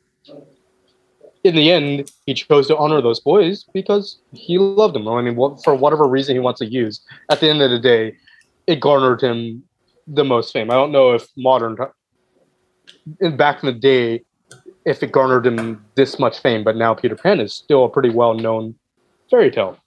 in 1.45 1.55
the 1.55 1.71
end, 1.71 2.11
he 2.27 2.35
chose 2.35 2.67
to 2.69 2.77
honor 2.77 3.01
those 3.01 3.21
boys 3.21 3.65
because 3.73 4.19
he 4.33 4.59
loved 4.59 4.95
them. 4.95 5.09
I 5.09 5.23
mean, 5.23 5.37
what, 5.37 5.63
for 5.63 5.75
whatever 5.75 6.07
reason 6.07 6.35
he 6.35 6.41
wants 6.41 6.61
to 6.61 6.67
use, 6.67 7.01
at 7.31 7.41
the 7.41 7.49
end 7.49 7.63
of 7.63 7.71
the 7.71 7.79
day, 7.79 8.17
it 8.67 8.81
garnered 8.81 9.21
him 9.21 9.63
the 10.07 10.25
most 10.25 10.53
fame. 10.53 10.71
I 10.71 10.75
don't 10.75 10.93
know 10.93 11.13
if 11.15 11.27
modern, 11.37 11.77
in 13.21 13.37
back 13.37 13.63
in 13.63 13.67
the 13.67 13.73
day, 13.73 14.23
if 14.85 15.03
it 15.03 15.13
garnered 15.13 15.47
him 15.47 15.85
this 15.97 16.19
much 16.19 16.41
fame, 16.41 16.63
but 16.65 16.77
now 16.77 16.95
Peter 16.95 17.17
Pan 17.17 17.41
is 17.41 17.53
still 17.53 17.85
a 17.85 17.89
pretty 17.89 18.11
well 18.11 18.35
known 18.35 18.75
fairy 19.31 19.51
tale. 19.51 19.79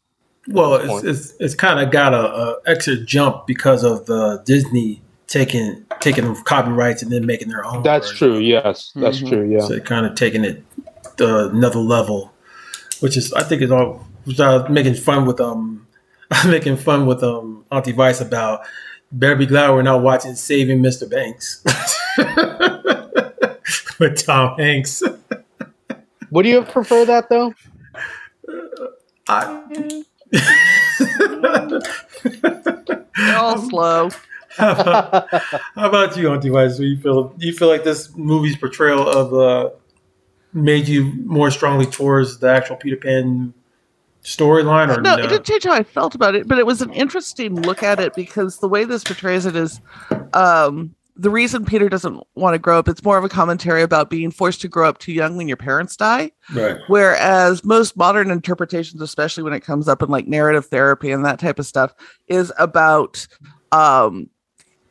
Well, 0.48 0.76
it's 0.76 1.04
it's, 1.04 1.34
it's 1.40 1.56
kind 1.56 1.80
of 1.80 1.92
got 1.92 2.14
a, 2.14 2.18
a 2.18 2.58
extra 2.66 2.98
jump 2.98 3.46
because 3.48 3.84
of 3.84 4.06
the 4.08 4.42
Disney 4.46 5.02
taking 5.28 5.86
taking 6.00 6.36
copyrights 6.44 7.04
and 7.04 7.12
then 7.12 7.26
making 7.26 7.50
their 7.50 7.64
own. 7.64 7.84
That's 7.84 8.10
version. 8.10 8.30
true. 8.32 8.40
Yes, 8.40 8.92
that's 8.96 9.22
Mhm. 9.22 9.30
true. 9.30 9.50
Yeah. 9.50 9.60
So 9.60 9.80
kind 9.80 10.06
of 10.06 10.16
taking 10.16 10.44
it 10.44 10.64
uh, 11.22 11.50
another 11.50 11.80
level, 11.80 12.34
which 13.00 13.16
is 13.16 13.32
I 13.34 13.44
think 13.44 13.62
is 13.62 13.72
all 13.72 14.06
was, 14.26 14.40
uh, 14.40 14.66
making 14.70 14.96
fun 14.96 15.26
with 15.26 15.40
um 15.40 15.86
making 16.48 16.78
fun 16.78 17.06
with 17.06 17.24
um 17.24 17.64
Auntie 17.72 17.92
Vice 17.94 18.20
about. 18.22 18.62
Better 19.12 19.36
be 19.36 19.46
glad 19.46 19.72
we're 19.72 19.82
not 19.82 20.04
watching 20.04 20.36
Saving 20.36 20.84
Mr. 20.84 21.10
Banks 21.10 21.64
with 24.00 24.24
Tom 24.24 24.58
Hanks. 24.58 25.02
Would 26.32 26.46
you 26.46 26.62
prefer 26.64 27.06
that 27.06 27.28
though? 27.30 27.54
I, 29.28 29.64
They're 33.18 33.38
all 33.38 33.58
slow. 33.70 34.10
how, 34.58 34.72
about, 34.72 35.30
how 35.32 35.88
about 35.88 36.18
you, 36.18 36.32
Auntie 36.32 36.50
Vice? 36.50 36.78
Do 36.78 36.86
you 36.86 36.98
feel 37.00 37.30
do 37.30 37.46
you 37.48 37.54
feel 37.54 37.68
like 37.68 37.84
this 37.84 38.16
movie's 38.16 38.58
portrayal 38.58 39.08
of 39.08 39.34
uh, 39.34 39.70
made 40.54 40.88
you 40.88 41.14
more 41.26 41.52
strongly 41.52 41.86
towards 41.86 42.40
the 42.40 42.50
actual 42.50 42.76
Peter 42.76 42.98
Pan 42.98 43.54
storyline, 44.24 44.96
or 44.96 45.02
no, 45.02 45.16
no? 45.16 45.24
it 45.24 45.28
didn't 45.28 45.46
change 45.46 45.64
how 45.64 45.74
I 45.74 45.84
felt 45.84 46.16
about 46.16 46.36
it, 46.36 46.48
but 46.48 46.58
it 46.58 46.66
was 46.66 46.82
an 46.82 46.92
interesting 46.94 47.62
look 47.62 47.84
at 47.84 48.00
it 48.00 48.14
because 48.16 48.60
the 48.60 48.68
way 48.68 48.84
this 48.84 49.04
portrays 49.04 49.46
it 49.46 49.56
is 49.56 49.82
um, 50.34 50.96
the 51.20 51.30
reason 51.30 51.66
Peter 51.66 51.90
doesn't 51.90 52.24
want 52.36 52.54
to 52.54 52.60
grow 52.60 52.80
up. 52.80 52.88
It's 52.88 53.04
more 53.04 53.18
of 53.18 53.26
a 53.26 53.30
commentary 53.30 53.82
about 53.82 54.10
being 54.10 54.32
forced 54.32 54.62
to 54.62 54.70
grow 54.70 54.88
up 54.88 55.00
too 55.00 55.12
young 55.12 55.36
when 55.36 55.50
your 55.50 55.58
parents 55.58 55.98
die. 55.98 56.32
Right. 56.54 56.78
Whereas 56.88 57.66
most 57.66 57.98
modern 57.98 58.32
interpretations, 58.32 59.02
especially 59.02 59.44
when 59.44 59.52
it 59.52 59.60
comes 59.60 59.90
up 59.90 60.02
in 60.02 60.08
like 60.08 60.28
narrative 60.28 60.68
therapy 60.68 61.12
and 61.12 61.26
that 61.26 61.38
type 61.38 61.60
of 61.60 61.66
stuff, 61.66 61.94
is 62.28 62.54
about 62.58 63.28
um, 63.74 64.30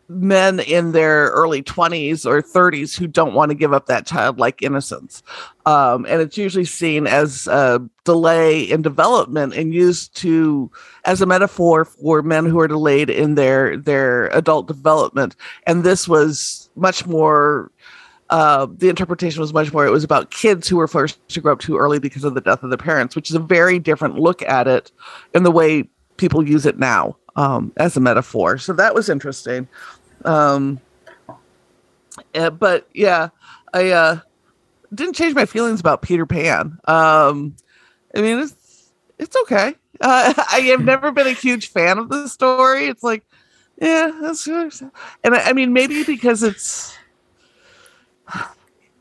men 0.09 0.61
in 0.61 0.93
their 0.93 1.27
early 1.29 1.63
20s 1.63 2.25
or 2.25 2.43
30s 2.43 2.97
who 2.97 3.07
don't 3.07 3.35
want 3.35 3.51
to 3.51 3.55
give 3.55 3.73
up 3.73 3.87
that 3.87 4.07
childlike 4.07 4.63
innocence. 4.63 5.23
Um, 5.67 6.07
and 6.07 6.23
it's 6.23 6.39
usually 6.39 6.65
seen 6.65 7.07
as 7.07 7.47
a 7.47 7.87
delay 8.05 8.63
in 8.63 8.81
development 8.81 9.55
and 9.55 9.75
used 9.75 10.17
to 10.17 10.71
as 11.05 11.21
a 11.21 11.27
metaphor 11.27 11.85
for 11.85 12.23
men 12.23 12.47
who 12.47 12.59
are 12.59 12.69
delayed 12.69 13.11
in 13.11 13.35
their 13.35 13.77
their 13.77 14.29
adult 14.29 14.67
development. 14.67 15.37
And 15.67 15.85
this 15.85 16.09
was 16.09 16.71
much 16.75 17.07
more 17.07 17.71
uh, 18.31 18.67
the 18.71 18.89
interpretation 18.89 19.41
was 19.41 19.55
much 19.55 19.73
more 19.73 19.87
it 19.87 19.91
was 19.91 20.05
about 20.05 20.31
kids 20.31 20.69
who 20.69 20.77
were 20.77 20.89
forced 20.89 21.19
to 21.29 21.41
grow 21.41 21.53
up 21.53 21.61
too 21.61 21.77
early 21.77 21.99
because 21.99 22.25
of 22.25 22.35
the 22.35 22.41
death 22.41 22.63
of 22.63 22.71
their 22.71 22.79
parents, 22.79 23.15
which 23.15 23.31
is 23.31 23.37
a 23.37 23.41
very 23.41 23.79
different 23.79 24.19
look 24.19 24.43
at 24.43 24.69
it 24.69 24.91
in 25.35 25.43
the 25.43 25.51
way 25.51 25.89
people 26.17 26.47
use 26.47 26.67
it 26.67 26.79
now 26.79 27.17
um, 27.39 27.73
as 27.77 27.97
a 27.97 28.01
metaphor. 28.01 28.59
So 28.59 28.73
that 28.73 28.95
was 28.95 29.09
interesting. 29.09 29.69
Um, 30.25 30.81
uh, 32.35 32.51
but 32.51 32.89
yeah, 32.93 33.29
I 33.73 33.91
uh, 33.91 34.21
didn't 34.93 35.15
change 35.15 35.37
my 35.37 35.47
feelings 35.47 35.79
about 35.79 36.03
Peter 36.03 36.27
Pan. 36.27 36.79
Um, 36.87 37.55
I 38.15 38.21
mean, 38.21 38.41
it's 38.41 38.91
it's 39.19 39.37
okay. 39.43 39.75
Uh, 40.01 40.33
I 40.53 40.61
have 40.61 40.85
never 40.85 41.11
been 41.11 41.27
a 41.27 41.33
huge 41.33 41.71
fan 41.71 41.99
of 41.99 42.09
the 42.09 42.29
story. 42.29 42.87
It's 42.87 43.03
like, 43.03 43.25
yeah, 43.83 44.13
that's. 44.23 44.47
And 44.47 45.35
I, 45.35 45.41
I 45.47 45.53
mean, 45.55 45.73
maybe 45.73 46.05
because 46.05 46.45
it's 46.45 46.97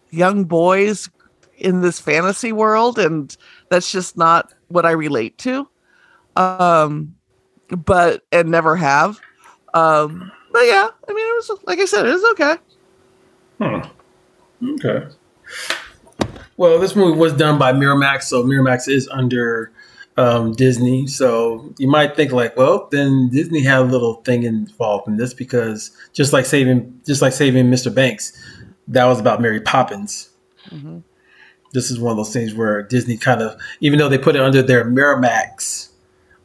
young 0.10 0.46
boys 0.46 1.08
in 1.56 1.82
this 1.82 2.00
fantasy 2.00 2.52
world, 2.52 2.98
and 2.98 3.38
that's 3.70 3.92
just 3.92 4.18
not 4.18 4.52
what 4.70 4.88
I 4.88 4.92
relate 4.94 5.38
to. 5.40 5.70
Um, 6.36 7.17
but 7.70 8.24
and 8.32 8.50
never 8.50 8.76
have. 8.76 9.20
Um, 9.74 10.32
but 10.52 10.62
yeah, 10.62 10.90
I 11.08 11.14
mean, 11.14 11.28
it 11.28 11.36
was 11.36 11.52
like 11.66 11.80
I 11.80 11.86
said, 11.86 12.06
it 12.06 12.14
was 12.14 12.26
okay. 12.32 12.56
Hmm. 13.60 14.74
Okay. 14.76 15.08
Well, 16.58 16.80
this 16.80 16.96
movie 16.96 17.18
was 17.18 17.34
done 17.34 17.60
by 17.60 17.72
Miramax, 17.72 18.24
so 18.24 18.44
Miramax 18.44 18.90
is 18.90 19.08
under 19.10 19.72
um, 20.18 20.54
Disney. 20.54 21.08
So 21.08 21.74
you 21.78 21.88
might 21.88 22.16
think 22.16 22.32
like, 22.32 22.58
well, 22.58 22.88
then 22.92 23.30
Disney 23.30 23.62
had 23.62 23.80
a 23.80 23.84
little 23.84 24.16
thing 24.24 24.44
involved 24.44 25.08
in 25.08 25.18
this 25.18 25.34
because 25.34 25.92
just 26.14 26.34
like 26.34 26.46
saving, 26.46 27.00
just 27.06 27.22
like 27.22 27.34
saving 27.34 27.66
Mr. 27.66 27.94
Banks, 27.94 28.34
that 28.88 29.06
was 29.06 29.20
about 29.20 29.42
Mary 29.42 29.62
Poppins. 29.62 30.30
Mm-hmm. 30.70 31.00
This 31.74 31.92
is 31.92 32.00
one 32.00 32.12
of 32.12 32.18
those 32.18 32.34
things 32.34 32.54
where 32.54 32.82
Disney 32.82 33.18
kind 33.18 33.42
of, 33.42 33.60
even 33.82 34.00
though 34.00 34.10
they 34.10 34.18
put 34.18 34.36
it 34.36 34.42
under 34.42 34.64
their 34.64 34.86
Miramax 34.86 35.90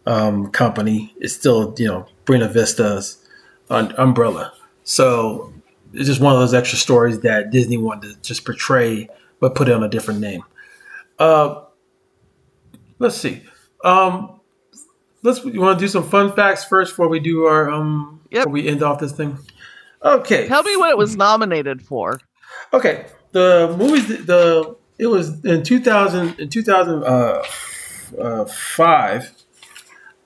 um, 0.06 0.50
company, 0.50 1.14
it's 1.18 1.34
still 1.34 1.74
you 1.78 1.86
know 1.86 2.06
Buena 2.24 2.48
Vista's 2.48 3.18
un- 3.70 3.94
umbrella. 3.98 4.52
So 4.84 5.52
it's 5.92 6.06
just 6.06 6.20
one 6.20 6.32
of 6.32 6.40
those 6.40 6.54
extra 6.54 6.78
stories 6.78 7.20
that 7.20 7.50
Disney 7.50 7.76
wanted 7.76 8.14
to 8.14 8.20
just 8.22 8.44
portray, 8.44 9.08
but 9.40 9.54
put 9.54 9.68
it 9.68 9.74
on 9.74 9.82
a 9.82 9.88
different 9.88 10.20
name. 10.20 10.42
Uh, 11.18 11.62
let's 12.98 13.16
see. 13.16 13.42
Um, 13.84 14.40
let's. 15.22 15.44
You 15.44 15.60
want 15.60 15.78
to 15.78 15.84
do 15.84 15.88
some 15.88 16.08
fun 16.08 16.32
facts 16.32 16.64
first 16.64 16.92
before 16.92 17.08
we 17.08 17.20
do 17.20 17.44
our 17.44 17.70
um. 17.70 18.20
Yep. 18.30 18.44
Before 18.44 18.52
we 18.52 18.68
end 18.68 18.82
off 18.82 18.98
this 18.98 19.12
thing. 19.12 19.38
Okay. 20.02 20.48
Tell 20.48 20.62
me 20.62 20.76
what 20.76 20.90
it 20.90 20.96
was 20.98 21.16
nominated 21.16 21.82
for. 21.82 22.20
Okay. 22.72 23.06
The 23.32 23.74
movies. 23.78 24.08
The 24.26 24.76
it 24.98 25.06
was 25.06 25.44
in 25.44 25.62
two 25.62 25.80
thousand 25.80 26.38
in 26.40 26.48
two 26.48 26.62
thousand 26.62 27.04
uh, 27.04 27.42
uh, 28.18 28.44
five. 28.46 29.32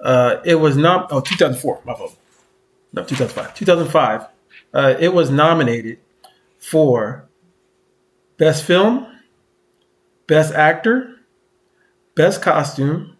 Uh, 0.00 0.36
it 0.44 0.56
was 0.56 0.76
not. 0.76 1.08
Oh, 1.10 1.20
2004. 1.20 1.82
My 1.84 1.94
fault. 1.94 2.16
No, 2.92 3.04
2005. 3.04 3.54
2005. 3.54 4.26
Uh, 4.72 4.94
it 4.98 5.12
was 5.12 5.30
nominated 5.30 5.98
for 6.58 7.28
Best 8.36 8.64
Film, 8.64 9.06
Best 10.26 10.52
Actor, 10.52 11.16
Best 12.14 12.42
Costume, 12.42 13.16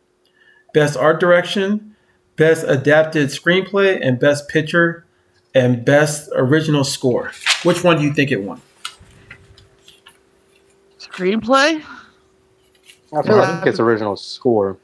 Best 0.75 0.97
Art 0.97 1.21
Direction, 1.21 1.97
Best 2.37 2.65
Adapted 2.67 3.29
Screenplay, 3.29 3.99
and 4.01 4.19
Best 4.19 4.49
Picture 4.49 5.07
and 5.55 5.85
Best 5.85 6.29
Original 6.35 6.85
Score. 6.85 7.33
Which 7.63 7.83
one 7.83 7.97
do 7.97 8.05
you 8.05 8.13
think 8.13 8.31
it 8.31 8.43
won? 8.43 8.61
Screenplay? 10.99 11.83
I 13.17 13.23
feel 13.23 13.37
like 13.37 13.67
it's 13.67 13.81
original 13.81 14.17
score. 14.17 14.77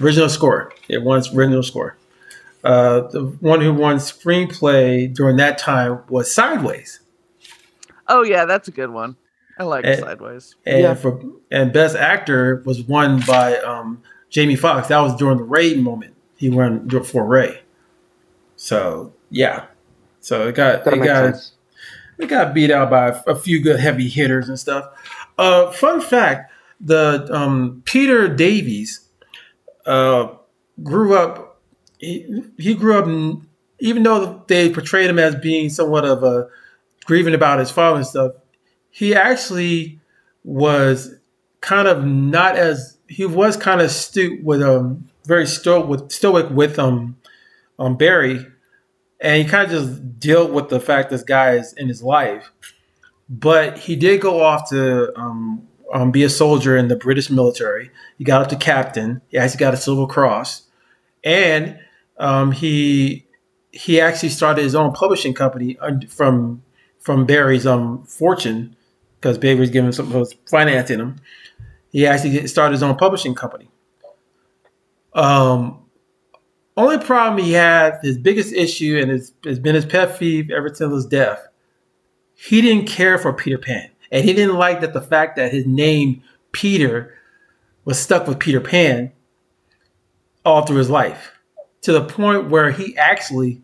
Original 0.00 0.28
score. 0.28 0.72
It 0.88 1.02
won 1.02 1.22
original 1.34 1.62
score. 1.62 1.96
Uh, 2.64 3.02
the 3.08 3.24
one 3.40 3.60
who 3.60 3.72
won 3.72 3.96
screenplay 3.96 5.12
during 5.14 5.36
that 5.36 5.58
time 5.58 6.00
was 6.08 6.32
Sideways, 6.32 7.00
Oh 8.08 8.22
yeah, 8.24 8.44
that's 8.46 8.66
a 8.68 8.72
good 8.72 8.90
one. 8.90 9.16
I 9.58 9.64
like 9.64 9.84
Eh, 9.84 9.96
Sideways. 10.00 10.56
and 10.66 10.98
for 10.98 11.20
and 11.50 11.72
best 11.72 11.94
actor 11.96 12.62
was 12.64 12.82
won 12.82 13.20
by 13.26 13.56
um, 13.58 14.02
Jamie 14.30 14.56
Foxx. 14.56 14.88
That 14.88 15.00
was 15.00 15.14
during 15.16 15.38
the 15.38 15.44
Raid 15.44 15.78
moment. 15.82 16.14
He 16.36 16.48
won 16.50 16.88
for 17.04 17.24
Ray. 17.26 17.60
So 18.56 19.12
yeah, 19.30 19.66
so 20.20 20.48
it 20.48 20.54
got 20.54 20.84
That 20.84 20.94
it 20.94 21.04
got 21.04 21.34
sense. 21.34 21.52
it 22.18 22.26
got 22.26 22.54
beat 22.54 22.70
out 22.70 22.90
by 22.90 23.20
a 23.26 23.34
few 23.36 23.60
good 23.62 23.78
heavy 23.78 24.08
hitters 24.08 24.48
and 24.48 24.58
stuff. 24.58 24.86
Uh, 25.36 25.70
fun 25.70 26.00
fact: 26.00 26.52
the 26.80 27.28
um, 27.30 27.82
Peter 27.84 28.28
Davies 28.28 29.07
uh, 29.88 30.36
grew 30.82 31.16
up. 31.16 31.60
He, 31.98 32.44
he 32.58 32.74
grew 32.74 32.98
up, 32.98 33.42
even 33.80 34.02
though 34.04 34.44
they 34.46 34.70
portrayed 34.70 35.10
him 35.10 35.18
as 35.18 35.34
being 35.34 35.70
somewhat 35.70 36.04
of 36.04 36.22
a 36.22 36.48
grieving 37.06 37.34
about 37.34 37.58
his 37.58 37.70
father 37.70 37.96
and 37.96 38.06
stuff. 38.06 38.32
He 38.90 39.14
actually 39.14 40.00
was 40.44 41.14
kind 41.60 41.88
of 41.88 42.04
not 42.04 42.56
as 42.56 42.98
he 43.08 43.24
was 43.24 43.56
kind 43.56 43.80
of 43.80 43.90
stu 43.90 44.38
with 44.42 44.62
um 44.62 45.08
very 45.24 45.46
stoic 45.46 45.88
with 45.88 46.12
stoic 46.12 46.50
with 46.50 46.78
um 46.78 47.16
um 47.78 47.96
Barrie, 47.96 48.46
and 49.20 49.42
he 49.42 49.48
kind 49.48 49.64
of 49.64 49.70
just 49.70 50.20
dealt 50.20 50.52
with 50.52 50.68
the 50.68 50.80
fact 50.80 51.10
this 51.10 51.22
guy 51.22 51.52
is 51.52 51.72
in 51.74 51.88
his 51.88 52.02
life. 52.02 52.52
But 53.28 53.78
he 53.78 53.96
did 53.96 54.20
go 54.20 54.42
off 54.42 54.70
to 54.70 55.18
um, 55.18 55.68
um, 55.92 56.10
be 56.10 56.22
a 56.22 56.28
soldier 56.28 56.76
in 56.76 56.88
the 56.88 56.96
British 56.96 57.30
military. 57.30 57.90
He 58.16 58.24
got 58.24 58.42
up 58.42 58.48
to 58.48 58.56
captain. 58.56 59.22
He 59.28 59.38
actually 59.38 59.58
got 59.58 59.74
a 59.74 59.76
Silver 59.76 60.06
Cross, 60.06 60.62
and 61.24 61.78
um, 62.18 62.52
he 62.52 63.26
he 63.70 64.00
actually 64.00 64.30
started 64.30 64.62
his 64.62 64.74
own 64.74 64.92
publishing 64.92 65.34
company 65.34 65.78
from 66.08 66.62
from 66.98 67.26
Barrie's 67.26 67.66
um 67.66 68.02
fortune 68.04 68.76
because 69.20 69.38
Barrie 69.38 69.60
was 69.60 69.70
giving 69.70 69.92
some 69.92 70.12
was 70.12 70.34
financing 70.50 70.98
him. 70.98 71.16
He 71.90 72.06
actually 72.06 72.46
started 72.46 72.72
his 72.72 72.82
own 72.82 72.96
publishing 72.96 73.34
company. 73.34 73.68
Um, 75.14 75.84
only 76.76 76.98
problem 76.98 77.42
he 77.42 77.52
had, 77.52 77.98
his 78.02 78.18
biggest 78.18 78.52
issue, 78.52 78.98
and 79.02 79.10
it's, 79.10 79.32
it's 79.44 79.58
been 79.58 79.74
his 79.74 79.86
pet 79.86 80.18
peeve 80.18 80.50
ever 80.50 80.72
since 80.72 80.92
his 80.92 81.06
death. 81.06 81.48
He 82.34 82.60
didn't 82.60 82.86
care 82.86 83.18
for 83.18 83.32
Peter 83.32 83.58
Pan, 83.58 83.90
and 84.10 84.24
he 84.24 84.32
didn't 84.32 84.56
like 84.56 84.80
that 84.80 84.92
the 84.92 85.00
fact 85.00 85.36
that 85.36 85.52
his 85.52 85.66
name 85.66 86.22
Peter 86.52 87.14
was 87.84 87.98
stuck 87.98 88.26
with 88.26 88.38
Peter 88.38 88.60
Pan 88.60 89.12
all 90.44 90.64
through 90.64 90.78
his 90.78 90.90
life, 90.90 91.32
to 91.82 91.92
the 91.92 92.04
point 92.04 92.48
where 92.48 92.70
he 92.70 92.96
actually 92.96 93.60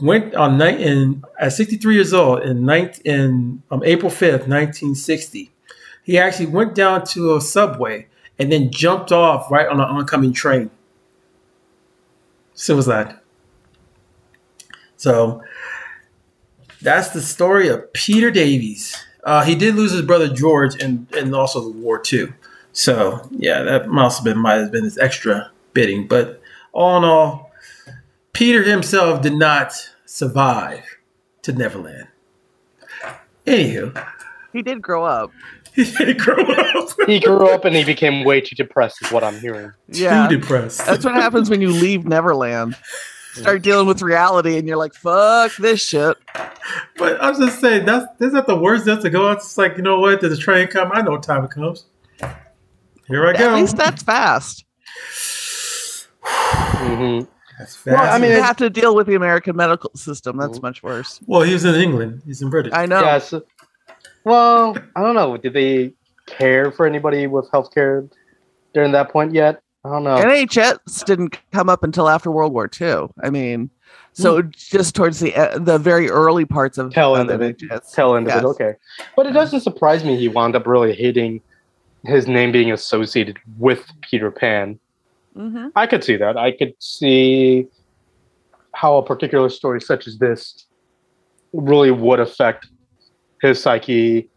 went 0.00 0.34
on 0.34 0.58
night 0.58 0.80
in 0.80 1.24
at 1.38 1.52
63 1.52 1.94
years 1.94 2.12
old 2.12 2.42
in, 2.42 2.64
19, 2.64 3.02
in 3.04 3.62
um, 3.70 3.82
April 3.84 4.10
5th, 4.10 4.46
1960. 4.46 5.50
He 6.04 6.18
actually 6.18 6.46
went 6.46 6.74
down 6.74 7.04
to 7.06 7.36
a 7.36 7.40
subway 7.40 8.06
and 8.38 8.50
then 8.50 8.70
jumped 8.70 9.12
off 9.12 9.50
right 9.50 9.66
on 9.66 9.80
an 9.80 9.86
oncoming 9.88 10.32
train. 10.32 10.70
Suicide. 12.54 13.16
So 14.96 15.42
that's 16.80 17.10
the 17.10 17.20
story 17.20 17.68
of 17.68 17.92
Peter 17.92 18.30
Davies. 18.30 19.04
Uh, 19.28 19.44
he 19.44 19.54
did 19.54 19.74
lose 19.74 19.92
his 19.92 20.00
brother 20.00 20.26
George 20.26 20.82
and 20.82 21.06
and 21.14 21.34
also 21.34 21.60
the 21.60 21.68
war 21.68 21.98
too. 21.98 22.32
So 22.72 23.28
yeah, 23.30 23.62
that 23.62 23.88
must 23.88 24.18
have 24.18 24.24
been 24.24 24.38
might 24.38 24.54
have 24.54 24.72
been 24.72 24.84
his 24.84 24.96
extra 24.96 25.50
bidding. 25.74 26.08
But 26.08 26.40
all 26.72 26.96
in 26.96 27.04
all, 27.04 27.52
Peter 28.32 28.62
himself 28.62 29.20
did 29.20 29.34
not 29.34 29.74
survive 30.06 30.82
to 31.42 31.52
Neverland. 31.52 32.08
Anywho, 33.46 34.02
He 34.54 34.62
did 34.62 34.80
grow 34.80 35.04
up. 35.04 35.30
he 35.74 35.84
didn't 35.84 36.18
grow 36.18 36.42
up. 36.42 36.88
He 37.06 37.20
grew 37.20 37.50
up 37.50 37.66
and 37.66 37.76
he 37.76 37.84
became 37.84 38.24
way 38.24 38.40
too 38.40 38.56
depressed, 38.56 39.04
is 39.04 39.12
what 39.12 39.22
I'm 39.22 39.38
hearing. 39.40 39.72
Yeah, 39.88 40.26
Too 40.26 40.38
depressed. 40.40 40.86
that's 40.86 41.04
what 41.04 41.14
happens 41.14 41.50
when 41.50 41.60
you 41.60 41.68
leave 41.70 42.06
Neverland. 42.06 42.76
Start 43.34 43.62
dealing 43.62 43.86
with 43.86 44.02
reality, 44.02 44.58
and 44.58 44.66
you're 44.66 44.76
like, 44.76 44.94
"Fuck 44.94 45.56
this 45.56 45.80
shit." 45.80 46.16
But 46.96 47.22
I'm 47.22 47.38
just 47.38 47.60
saying 47.60 47.86
that's 47.86 48.06
that's 48.18 48.32
not 48.32 48.46
the 48.46 48.56
worst 48.56 48.84
that's 48.84 49.02
to 49.04 49.10
go. 49.10 49.30
It's 49.32 49.44
just 49.44 49.58
like 49.58 49.76
you 49.76 49.82
know 49.82 50.00
what? 50.00 50.20
Did 50.20 50.30
the 50.32 50.36
train 50.36 50.66
come? 50.68 50.90
I 50.92 51.02
know 51.02 51.12
what 51.12 51.22
time 51.22 51.44
it 51.44 51.50
comes. 51.50 51.86
Here 53.06 53.26
I 53.26 53.30
At 53.30 53.38
go. 53.38 53.50
At 53.50 53.60
least 53.60 53.76
that's 53.76 54.02
fast. 54.02 54.64
hmm 56.22 57.20
That's 57.58 57.76
fast. 57.76 57.86
Well, 57.86 58.14
I 58.14 58.18
mean, 58.18 58.32
You 58.32 58.42
have 58.42 58.56
to 58.58 58.70
deal 58.70 58.94
with 58.94 59.06
the 59.06 59.14
American 59.14 59.56
medical 59.56 59.90
system. 59.94 60.36
That's 60.36 60.60
much 60.62 60.82
worse. 60.82 61.20
well, 61.26 61.42
he 61.42 61.52
was 61.52 61.64
in 61.64 61.74
England. 61.74 62.22
He's 62.26 62.42
in 62.42 62.50
Britain. 62.50 62.72
I 62.74 62.86
know. 62.86 63.00
Yes. 63.00 63.32
Well, 64.24 64.76
I 64.94 65.02
don't 65.02 65.14
know. 65.14 65.36
Did 65.36 65.52
they 65.54 65.94
care 66.26 66.70
for 66.70 66.86
anybody 66.86 67.26
with 67.26 67.50
healthcare 67.50 68.10
during 68.74 68.92
that 68.92 69.10
point 69.10 69.32
yet? 69.32 69.62
I 69.84 69.90
don't 69.90 70.04
know. 70.04 70.16
NHS 70.16 71.04
didn't 71.04 71.38
come 71.52 71.68
up 71.68 71.84
until 71.84 72.08
after 72.08 72.30
World 72.30 72.52
War 72.52 72.68
II. 72.80 73.06
I 73.22 73.30
mean, 73.30 73.70
so 74.12 74.42
just 74.42 74.94
towards 74.94 75.20
the 75.20 75.34
uh, 75.34 75.58
the 75.58 75.78
very 75.78 76.10
early 76.10 76.44
parts 76.44 76.78
of, 76.78 76.92
Tail 76.92 77.14
of 77.14 77.20
end 77.20 77.30
of 77.30 77.40
it. 77.42 77.58
NHS. 77.58 77.92
Tail 77.94 78.14
end 78.16 78.26
Yes. 78.26 78.38
of 78.38 78.44
it, 78.44 78.46
okay. 78.48 78.74
But 79.16 79.26
it 79.26 79.32
doesn't 79.32 79.60
surprise 79.60 80.04
me 80.04 80.16
he 80.16 80.28
wound 80.28 80.56
up 80.56 80.66
really 80.66 80.94
hating 80.94 81.40
his 82.04 82.26
name 82.26 82.52
being 82.52 82.72
associated 82.72 83.38
with 83.58 83.84
Peter 84.02 84.30
Pan. 84.30 84.78
Mhm. 85.36 85.70
I 85.76 85.86
could 85.86 86.02
see 86.02 86.16
that. 86.16 86.36
I 86.36 86.52
could 86.52 86.74
see 86.80 87.68
how 88.74 88.96
a 88.96 89.02
particular 89.04 89.48
story 89.48 89.80
such 89.80 90.06
as 90.06 90.18
this 90.18 90.66
really 91.52 91.90
would 91.90 92.20
affect 92.20 92.66
his 93.42 93.62
psyche 93.62 94.28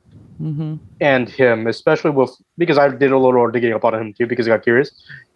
Mhm. 0.42 0.80
and 1.02 1.30
him, 1.30 1.68
especially 1.68 2.12
with 2.12 2.32
because 2.58 2.78
I 2.78 2.90
did 2.90 3.12
a 3.12 3.18
little 3.18 3.34
more 3.34 3.52
digging 3.52 3.74
up 3.74 3.84
on 3.84 3.94
him 3.96 4.14
too 4.14 4.28
because 4.28 4.48
I 4.48 4.52
got 4.52 4.64
curious. 4.64 4.92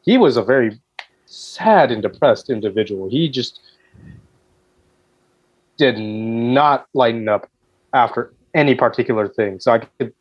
He 0.06 0.18
was 0.18 0.38
a 0.38 0.44
very 0.44 0.80
sad 1.26 1.92
and 1.92 2.02
depressed 2.02 2.50
individual. 2.50 3.10
He 3.10 3.28
just 3.30 3.60
did 5.78 5.98
not 5.98 6.88
lighten 6.94 7.28
up 7.28 7.50
after 7.94 8.34
any 8.54 8.76
particular 8.76 9.28
thing. 9.28 9.60
So 9.60 9.74
I 9.74 9.80
could 9.80 10.14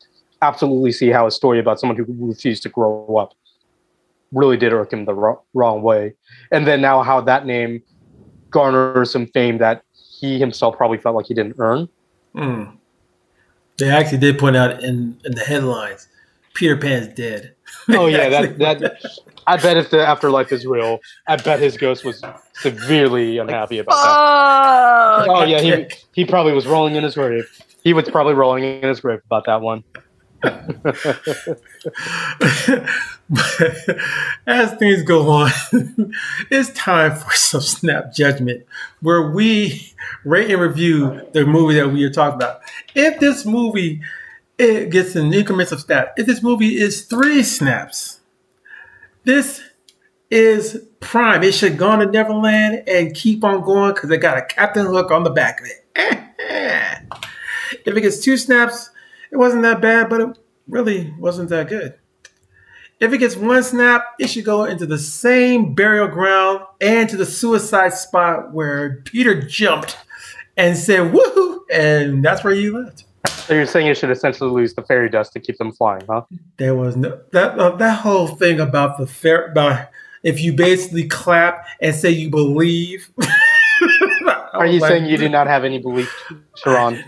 absolutely 0.42 0.92
see 0.92 1.08
how 1.08 1.26
a 1.26 1.30
story 1.30 1.58
about 1.60 1.78
someone 1.78 1.96
who 1.96 2.06
refused 2.08 2.62
to 2.64 2.68
grow 2.68 3.16
up 3.16 3.34
really 4.32 4.56
did 4.56 4.72
irk 4.72 4.92
him 4.92 5.04
the 5.04 5.14
wrong, 5.14 5.38
wrong 5.54 5.82
way. 5.82 6.14
And 6.50 6.66
then 6.66 6.80
now 6.80 7.02
how 7.02 7.20
that 7.20 7.46
name 7.46 7.82
garners 8.50 9.10
some 9.10 9.26
fame 9.28 9.58
that 9.58 9.82
he 9.92 10.38
himself 10.38 10.76
probably 10.76 10.98
felt 10.98 11.16
like 11.16 11.26
he 11.26 11.34
didn't 11.34 11.56
earn. 11.58 11.88
Mm. 12.34 12.76
They 13.78 13.90
actually 13.90 14.18
did 14.18 14.38
point 14.38 14.56
out 14.56 14.82
in, 14.82 15.18
in 15.24 15.34
the 15.34 15.44
headlines, 15.44 16.08
Peter 16.54 16.76
Pan's 16.76 17.12
dead. 17.14 17.54
Oh 17.90 18.06
yeah, 18.06 18.28
that 18.30 18.58
that 18.58 19.02
I 19.46 19.56
bet 19.58 19.76
if 19.76 19.90
the 19.90 20.06
afterlife 20.06 20.52
is 20.52 20.66
real, 20.66 21.00
I 21.26 21.36
bet 21.36 21.60
his 21.60 21.76
ghost 21.76 22.04
was 22.04 22.22
severely 22.54 23.38
unhappy 23.38 23.78
about 23.78 23.96
that. 23.96 25.28
Oh 25.28 25.44
yeah, 25.44 25.60
he 25.60 25.86
he 26.12 26.24
probably 26.24 26.52
was 26.52 26.66
rolling 26.66 26.94
in 26.94 27.04
his 27.04 27.14
grave. 27.14 27.44
He 27.82 27.92
was 27.92 28.08
probably 28.08 28.34
rolling 28.34 28.64
in 28.64 28.88
his 28.88 29.00
grave 29.00 29.20
about 29.26 29.44
that 29.46 29.60
one. 29.60 29.84
As 34.46 34.74
things 34.74 35.02
go 35.02 35.30
on, 35.30 35.50
it's 36.50 36.68
time 36.70 37.16
for 37.16 37.32
some 37.32 37.62
snap 37.62 38.12
judgment 38.12 38.66
where 39.00 39.30
we 39.30 39.94
rate 40.24 40.50
and 40.50 40.60
review 40.60 41.26
the 41.32 41.46
movie 41.46 41.76
that 41.76 41.88
we 41.88 42.04
are 42.04 42.10
talking 42.10 42.36
about. 42.36 42.60
If 42.94 43.20
this 43.20 43.46
movie 43.46 44.02
it 44.58 44.90
gets 44.90 45.16
in 45.16 45.32
increments 45.32 45.72
of 45.72 45.80
snap, 45.80 46.14
if 46.16 46.26
this 46.26 46.42
movie 46.42 46.76
is 46.76 47.06
three 47.06 47.42
snaps, 47.42 48.20
this 49.24 49.62
is 50.30 50.86
prime. 51.00 51.42
It 51.42 51.54
should 51.54 51.78
go 51.78 51.96
to 51.96 52.06
Neverland 52.06 52.88
and 52.88 53.14
keep 53.14 53.44
on 53.44 53.62
going 53.62 53.94
because 53.94 54.10
it 54.10 54.18
got 54.18 54.38
a 54.38 54.42
Captain 54.42 54.86
Hook 54.86 55.10
on 55.10 55.24
the 55.24 55.30
back 55.30 55.60
of 55.60 55.66
it. 55.66 55.80
if 57.86 57.96
it 57.96 58.00
gets 58.00 58.20
two 58.20 58.36
snaps, 58.36 58.90
it 59.30 59.36
wasn't 59.36 59.62
that 59.62 59.80
bad, 59.80 60.08
but 60.08 60.20
it 60.20 60.38
really 60.68 61.12
wasn't 61.18 61.48
that 61.50 61.68
good. 61.68 61.94
If 63.00 63.12
it 63.12 63.18
gets 63.18 63.36
one 63.36 63.62
snap, 63.62 64.04
it 64.18 64.28
should 64.28 64.44
go 64.44 64.64
into 64.64 64.86
the 64.86 64.98
same 64.98 65.74
burial 65.74 66.08
ground 66.08 66.60
and 66.80 67.08
to 67.08 67.16
the 67.16 67.26
suicide 67.26 67.92
spot 67.92 68.52
where 68.52 69.02
Peter 69.04 69.40
jumped 69.42 69.98
and 70.56 70.76
said 70.76 71.12
woohoo, 71.12 71.60
and 71.70 72.24
that's 72.24 72.44
where 72.44 72.54
you 72.54 72.78
left. 72.78 73.04
So 73.26 73.54
you're 73.54 73.66
saying 73.66 73.86
you 73.86 73.94
should 73.94 74.10
essentially 74.10 74.50
lose 74.50 74.74
the 74.74 74.82
fairy 74.82 75.08
dust 75.08 75.32
to 75.34 75.40
keep 75.40 75.58
them 75.58 75.72
flying, 75.72 76.02
huh? 76.08 76.22
There 76.58 76.74
was 76.74 76.96
no 76.96 77.20
that 77.32 77.58
uh, 77.58 77.76
that 77.76 78.00
whole 78.00 78.28
thing 78.28 78.60
about 78.60 78.98
the 78.98 79.06
fair 79.06 79.46
about 79.46 79.88
if 80.22 80.40
you 80.40 80.52
basically 80.52 81.06
clap 81.06 81.66
and 81.80 81.94
say 81.94 82.10
you 82.10 82.30
believe. 82.30 83.10
Are 84.54 84.66
you 84.66 84.80
saying 84.80 85.06
you 85.06 85.16
did 85.16 85.32
not 85.32 85.46
have 85.46 85.64
any 85.64 85.78
belief, 85.78 86.14
Sharon? 86.56 87.02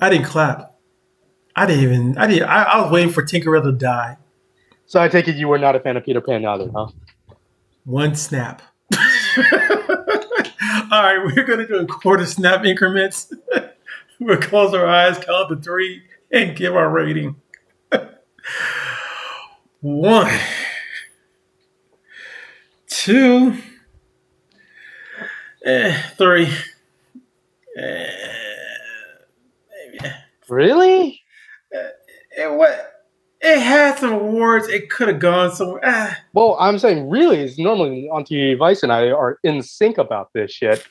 I 0.00 0.08
didn't 0.08 0.26
clap. 0.26 0.74
I 1.54 1.66
didn't 1.66 1.82
even. 1.84 2.18
I 2.18 2.26
didn't. 2.26 2.48
I, 2.48 2.62
I 2.62 2.82
was 2.82 2.90
waiting 2.90 3.12
for 3.12 3.22
Tinkerbell 3.22 3.62
to 3.64 3.72
die. 3.72 4.16
So 4.86 5.00
I 5.00 5.08
take 5.08 5.28
it 5.28 5.36
you 5.36 5.46
were 5.46 5.58
not 5.58 5.76
a 5.76 5.80
fan 5.80 5.96
of 5.96 6.04
Peter 6.04 6.20
Pan 6.20 6.44
either, 6.44 6.68
huh? 6.74 6.88
one 7.84 8.14
snap. 8.14 8.62
All 10.92 11.02
right, 11.02 11.18
we're 11.24 11.44
going 11.44 11.60
to 11.60 11.66
do 11.66 11.86
quarter 11.86 12.26
snap 12.26 12.64
increments. 12.64 13.32
we'll 14.26 14.36
close 14.38 14.74
our 14.74 14.86
eyes, 14.86 15.18
count 15.18 15.48
to 15.48 15.56
three, 15.56 16.02
and 16.30 16.54
give 16.56 16.76
our 16.76 16.90
rating. 16.90 17.36
One, 19.80 20.38
two, 22.86 23.56
eh, 25.64 26.02
three. 26.18 26.48
Eh, 27.76 28.10
maybe. 29.70 30.14
Really? 30.48 31.22
It 31.72 32.52
what? 32.52 32.86
It 33.40 33.58
had 33.58 33.98
some 33.98 34.12
awards. 34.12 34.68
It 34.68 34.90
could 34.90 35.08
have 35.08 35.18
gone 35.18 35.50
somewhere. 35.52 35.80
Ah, 35.82 36.18
Well, 36.34 36.58
I'm 36.60 36.78
saying 36.78 37.08
really 37.08 37.38
is 37.38 37.58
normally 37.58 38.10
Auntie 38.10 38.54
Vice 38.54 38.82
and 38.82 38.92
I 38.92 39.10
are 39.10 39.38
in 39.42 39.62
sync 39.62 39.96
about 39.96 40.30
this 40.34 40.52
shit. 40.52 40.86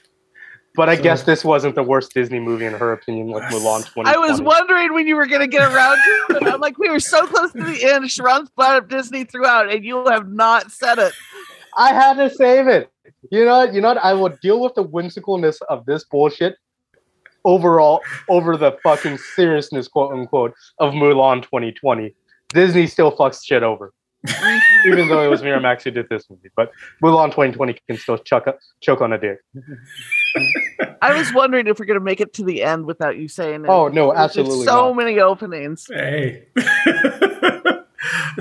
But 0.75 0.87
I 0.89 0.95
So- 0.95 1.03
guess 1.03 1.23
this 1.23 1.43
wasn't 1.43 1.75
the 1.75 1.83
worst 1.83 2.13
Disney 2.13 2.39
movie 2.39 2.65
in 2.65 2.73
her 2.73 2.93
opinion, 2.93 3.27
like 3.29 3.43
Mulan 3.51 3.79
2020. 3.85 4.09
I 4.09 4.17
was 4.17 4.41
wondering 4.41 4.93
when 4.93 5.07
you 5.07 5.15
were 5.15 5.25
going 5.25 5.41
to 5.41 5.47
get 5.47 5.61
around 5.61 5.97
to 5.97 6.35
it. 6.37 6.47
I'm 6.53 6.59
like, 6.61 6.77
we 6.77 6.89
were 6.89 6.99
so 6.99 7.25
close 7.25 7.51
to 7.53 7.63
the 7.63 7.83
end. 7.91 8.09
Sharon's 8.09 8.49
brought 8.51 8.75
up 8.75 8.87
Disney 8.89 9.23
throughout, 9.23 9.71
and 9.71 9.83
you 9.83 10.05
have 10.07 10.29
not 10.31 10.71
said 10.71 10.99
it. 10.99 11.13
I 11.77 11.93
had 11.93 12.15
to 12.17 12.29
save 12.29 12.67
it. 12.67 12.89
You 13.31 13.45
know, 13.45 13.57
what? 13.59 13.73
you 13.73 13.81
know, 13.81 13.89
what? 13.89 13.97
I 13.97 14.13
will 14.13 14.29
deal 14.41 14.59
with 14.61 14.75
the 14.75 14.83
whimsicalness 14.83 15.57
of 15.69 15.85
this 15.85 16.05
bullshit 16.05 16.55
overall 17.45 18.01
over 18.29 18.55
the 18.57 18.77
fucking 18.83 19.17
seriousness, 19.17 19.87
quote 19.87 20.13
unquote, 20.13 20.53
of 20.79 20.93
Mulan 20.93 21.41
2020. 21.43 22.13
Disney 22.49 22.87
still 22.87 23.15
fucks 23.15 23.43
shit 23.45 23.61
over, 23.63 23.93
even 24.85 25.07
though 25.07 25.21
it 25.23 25.27
was 25.27 25.41
Miramax 25.41 25.83
who 25.83 25.91
did 25.91 26.07
this 26.09 26.29
movie. 26.29 26.49
But 26.55 26.71
Mulan 27.03 27.27
2020 27.27 27.77
can 27.87 27.97
still 27.97 28.17
chuck 28.17 28.47
a, 28.47 28.55
choke 28.81 29.01
on 29.01 29.13
a 29.13 29.17
dick. 29.19 29.39
I 31.01 31.17
was 31.17 31.33
wondering 31.33 31.67
if 31.67 31.79
we're 31.79 31.85
going 31.85 31.99
to 31.99 32.03
make 32.03 32.19
it 32.21 32.33
to 32.35 32.43
the 32.43 32.63
end 32.63 32.85
without 32.85 33.17
you 33.17 33.27
saying 33.27 33.63
it. 33.65 33.69
Oh, 33.69 33.87
no, 33.87 34.13
absolutely 34.13 34.65
So 34.65 34.87
not. 34.89 34.95
many 34.97 35.19
openings. 35.19 35.87
hey. 35.89 36.47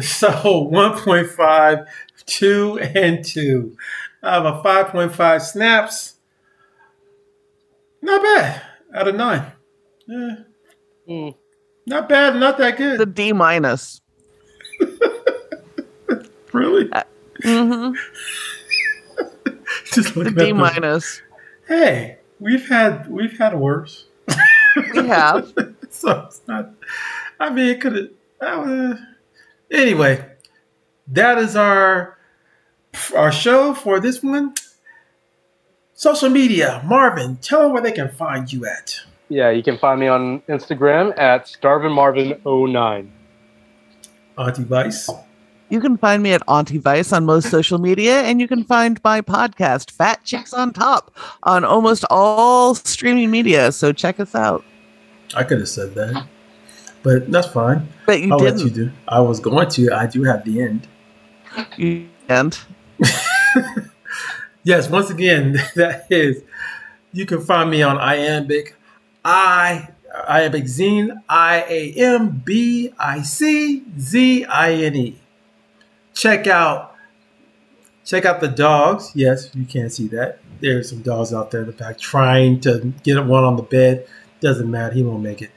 so 0.01 0.29
1.5, 0.31 1.87
2, 2.27 2.79
and 2.79 3.25
2. 3.25 3.77
I 4.23 4.35
have 4.35 4.45
a 4.45 4.63
5.5 4.63 5.41
snaps. 5.43 6.15
Not 8.03 8.23
bad. 8.23 8.63
Out 8.95 9.09
of 9.09 9.15
9. 9.15 9.53
Yeah. 10.07 10.35
Hmm. 11.07 11.29
Not 11.87 12.09
bad, 12.09 12.37
not 12.37 12.59
that 12.59 12.77
good. 12.77 12.99
The 13.01 13.07
D 13.07 13.33
minus. 13.33 14.01
really? 16.53 16.85
Mm 17.43 17.95
hmm. 17.95 17.95
Just 19.93 20.15
The 20.15 20.25
D 20.25 20.29
at 20.29 20.35
this. 20.37 20.53
minus. 20.55 21.23
Hey, 21.69 22.17
we've 22.41 22.67
had 22.67 23.11
we've 23.11 23.39
had 23.39 23.55
worse. 23.55 24.07
We 24.95 25.07
have. 25.07 25.53
so 25.91 26.25
it's 26.27 26.41
not. 26.49 26.71
I 27.39 27.51
mean, 27.51 27.67
it 27.67 27.81
could 27.83 28.15
have. 28.41 28.69
Uh, 28.69 28.95
anyway, 29.71 30.25
that 31.09 31.37
is 31.37 31.57
our 31.57 32.17
our 33.15 33.31
show 33.31 33.75
for 33.75 34.01
this 34.01 34.23
one. 34.23 34.55
Social 35.93 36.31
media, 36.31 36.81
Marvin. 36.87 37.37
Tell 37.37 37.65
them 37.65 37.73
where 37.73 37.83
they 37.83 37.93
can 37.93 38.11
find 38.13 38.51
you 38.51 38.65
at. 38.65 39.01
Yeah, 39.29 39.51
you 39.51 39.63
can 39.63 39.77
find 39.77 40.01
me 40.01 40.07
on 40.07 40.41
Instagram 40.49 41.19
at 41.19 41.45
StarvinMarvin09. 41.45 43.11
Auntie 44.39 44.65
Vice. 44.65 45.11
You 45.71 45.81
can 45.81 45.99
find 45.99 46.23
me 46.23 46.33
at 46.33 46.43
Auntie 46.49 46.79
Vice 46.79 47.13
on 47.13 47.27
most 47.27 47.51
social 47.51 47.79
media, 47.79 48.23
and 48.23 48.41
you 48.41 48.49
can 48.49 48.65
find 48.65 48.99
my 49.05 49.21
podcast, 49.21 49.91
Fat 49.91 50.25
Chicks 50.25 50.55
on 50.55 50.73
Top, 50.73 51.15
on 51.43 51.65
almost 51.65 52.05
all 52.09 52.75
streaming 52.75 53.31
media. 53.31 53.71
So 53.73 53.93
check 53.93 54.19
us 54.19 54.35
out. 54.35 54.65
I 55.35 55.45
could 55.45 55.59
have 55.59 55.69
said 55.69 55.95
that, 55.95 56.27
but 57.03 57.31
that's 57.31 57.49
fine. 57.49 57.87
But 58.07 58.23
you 58.23 58.33
I'll 58.33 58.39
let 58.39 58.59
you 58.59 58.71
didn't. 58.71 58.75
do. 58.75 58.93
I 59.07 59.21
was 59.21 59.41
going 59.41 59.69
to. 59.71 59.93
I 59.93 60.07
do 60.07 60.23
have 60.25 60.45
the 60.45 60.63
end. 60.63 60.89
You 61.77 62.09
and 62.29 62.59
Yes, 64.65 64.89
once 64.91 65.11
again, 65.11 65.53
that 65.77 66.07
is. 66.11 66.43
You 67.13 67.27
can 67.27 67.41
find 67.41 67.71
me 67.71 67.83
on 67.83 67.99
iambic, 67.99 68.77
I 69.25 69.89
iambic 70.29 70.65
zine, 70.65 71.23
I 71.29 71.65
A 71.69 71.93
M 71.93 72.43
B 72.45 72.93
I 72.99 73.23
C 73.23 73.83
Z 73.99 74.45
I 74.45 74.73
N 74.73 74.97
E. 74.97 75.21
Check 76.19 76.49
out, 76.49 76.97
check 78.05 78.25
out 78.25 78.41
the 78.41 78.49
dogs. 78.49 79.13
Yes, 79.15 79.55
you 79.55 79.65
can't 79.65 79.93
see 79.93 80.09
that. 80.09 80.41
There's 80.59 80.91
some 80.91 81.01
dogs 81.01 81.33
out 81.33 81.53
there 81.53 81.61
in 81.61 81.69
the 81.69 81.73
back 81.73 81.97
trying 81.97 82.59
to 82.63 82.93
get 83.05 83.25
one 83.25 83.45
on 83.45 83.55
the 83.55 83.63
bed. 83.63 84.05
Doesn't 84.41 84.69
matter. 84.69 84.93
He 84.93 85.05
won't 85.05 85.23
make 85.23 85.43
it. 85.43 85.53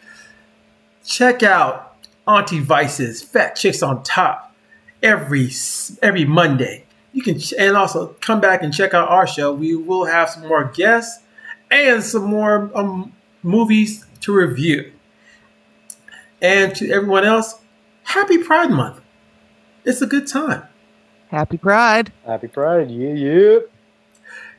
Check 1.03 1.41
out 1.41 1.97
Auntie 2.27 2.59
Vice's 2.59 3.23
Fat 3.23 3.55
Chicks 3.55 3.81
on 3.81 4.03
Top 4.03 4.53
every 5.01 5.49
every 6.03 6.25
Monday. 6.25 6.85
You 7.11 7.23
can 7.23 7.39
and 7.57 7.75
also 7.75 8.15
come 8.21 8.39
back 8.39 8.61
and 8.61 8.71
check 8.71 8.93
out 8.93 9.09
our 9.09 9.25
show. 9.25 9.51
We 9.51 9.75
will 9.75 10.05
have 10.05 10.29
some 10.29 10.47
more 10.47 10.65
guests 10.65 11.23
and 11.71 12.03
some 12.03 12.25
more 12.25 12.69
um, 12.75 13.13
movies 13.41 14.05
to 14.19 14.31
review. 14.31 14.91
And 16.39 16.75
to 16.75 16.91
everyone 16.91 17.25
else, 17.25 17.55
happy 18.03 18.37
Pride 18.37 18.69
Month. 18.69 19.01
It's 19.85 20.01
a 20.01 20.07
good 20.07 20.27
time. 20.27 20.63
Happy 21.29 21.57
Pride. 21.57 22.11
Happy 22.25 22.47
Pride. 22.47 22.89
Yeah, 22.91 23.13
yeah. 23.13 23.59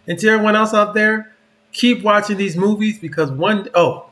And 0.07 0.19
to 0.19 0.29
everyone 0.29 0.57
else 0.57 0.75
out 0.75 0.95
there, 0.95 1.33
keep 1.73 2.03
watching 2.03 2.37
these 2.37 2.57
movies 2.57 2.99
because 2.99 3.31
one 3.31 3.69
oh, 3.75 4.11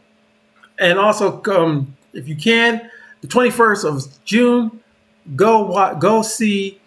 and 0.78 0.98
also 0.98 1.42
um, 1.44 1.96
if 2.12 2.28
you 2.28 2.36
can, 2.36 2.90
the 3.22 3.28
twenty 3.28 3.50
first 3.50 3.84
of 3.84 4.04
June, 4.24 4.80
go 5.34 5.62
wa- 5.66 5.94
go 5.94 6.22
see 6.22 6.80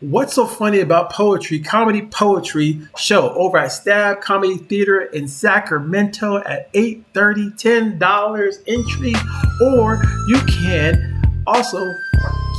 What's 0.00 0.34
So 0.34 0.46
Funny 0.46 0.80
About 0.80 1.10
Poetry 1.10 1.58
comedy 1.58 2.02
poetry 2.02 2.82
show 2.98 3.30
over 3.30 3.56
at 3.56 3.72
Stab 3.72 4.20
Comedy 4.20 4.58
Theater 4.58 5.00
in 5.00 5.26
Sacramento 5.26 6.36
at 6.44 6.70
8:30, 6.74 7.98
$10 7.98 8.58
entry, 8.66 9.14
or 9.62 10.02
you 10.28 10.38
can 10.42 11.42
also 11.46 11.98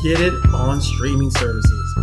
get 0.04 0.22
it 0.22 0.34
on 0.54 0.80
streaming 0.82 1.32
services. 1.32 1.98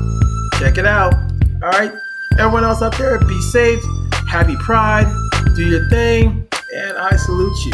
Check 0.59 0.78
it 0.78 0.87
out. 0.87 1.14
All 1.62 1.70
right. 1.70 1.92
Everyone 2.38 2.64
else 2.64 2.83
out 2.83 2.96
there, 2.98 3.18
be 3.20 3.40
safe. 3.40 3.83
Happy 4.28 4.57
Pride. 4.57 5.07
Do 5.54 5.64
your 5.66 5.88
thing. 5.88 6.46
And 6.74 6.98
I 6.98 7.14
salute 7.16 7.57
you. 7.66 7.72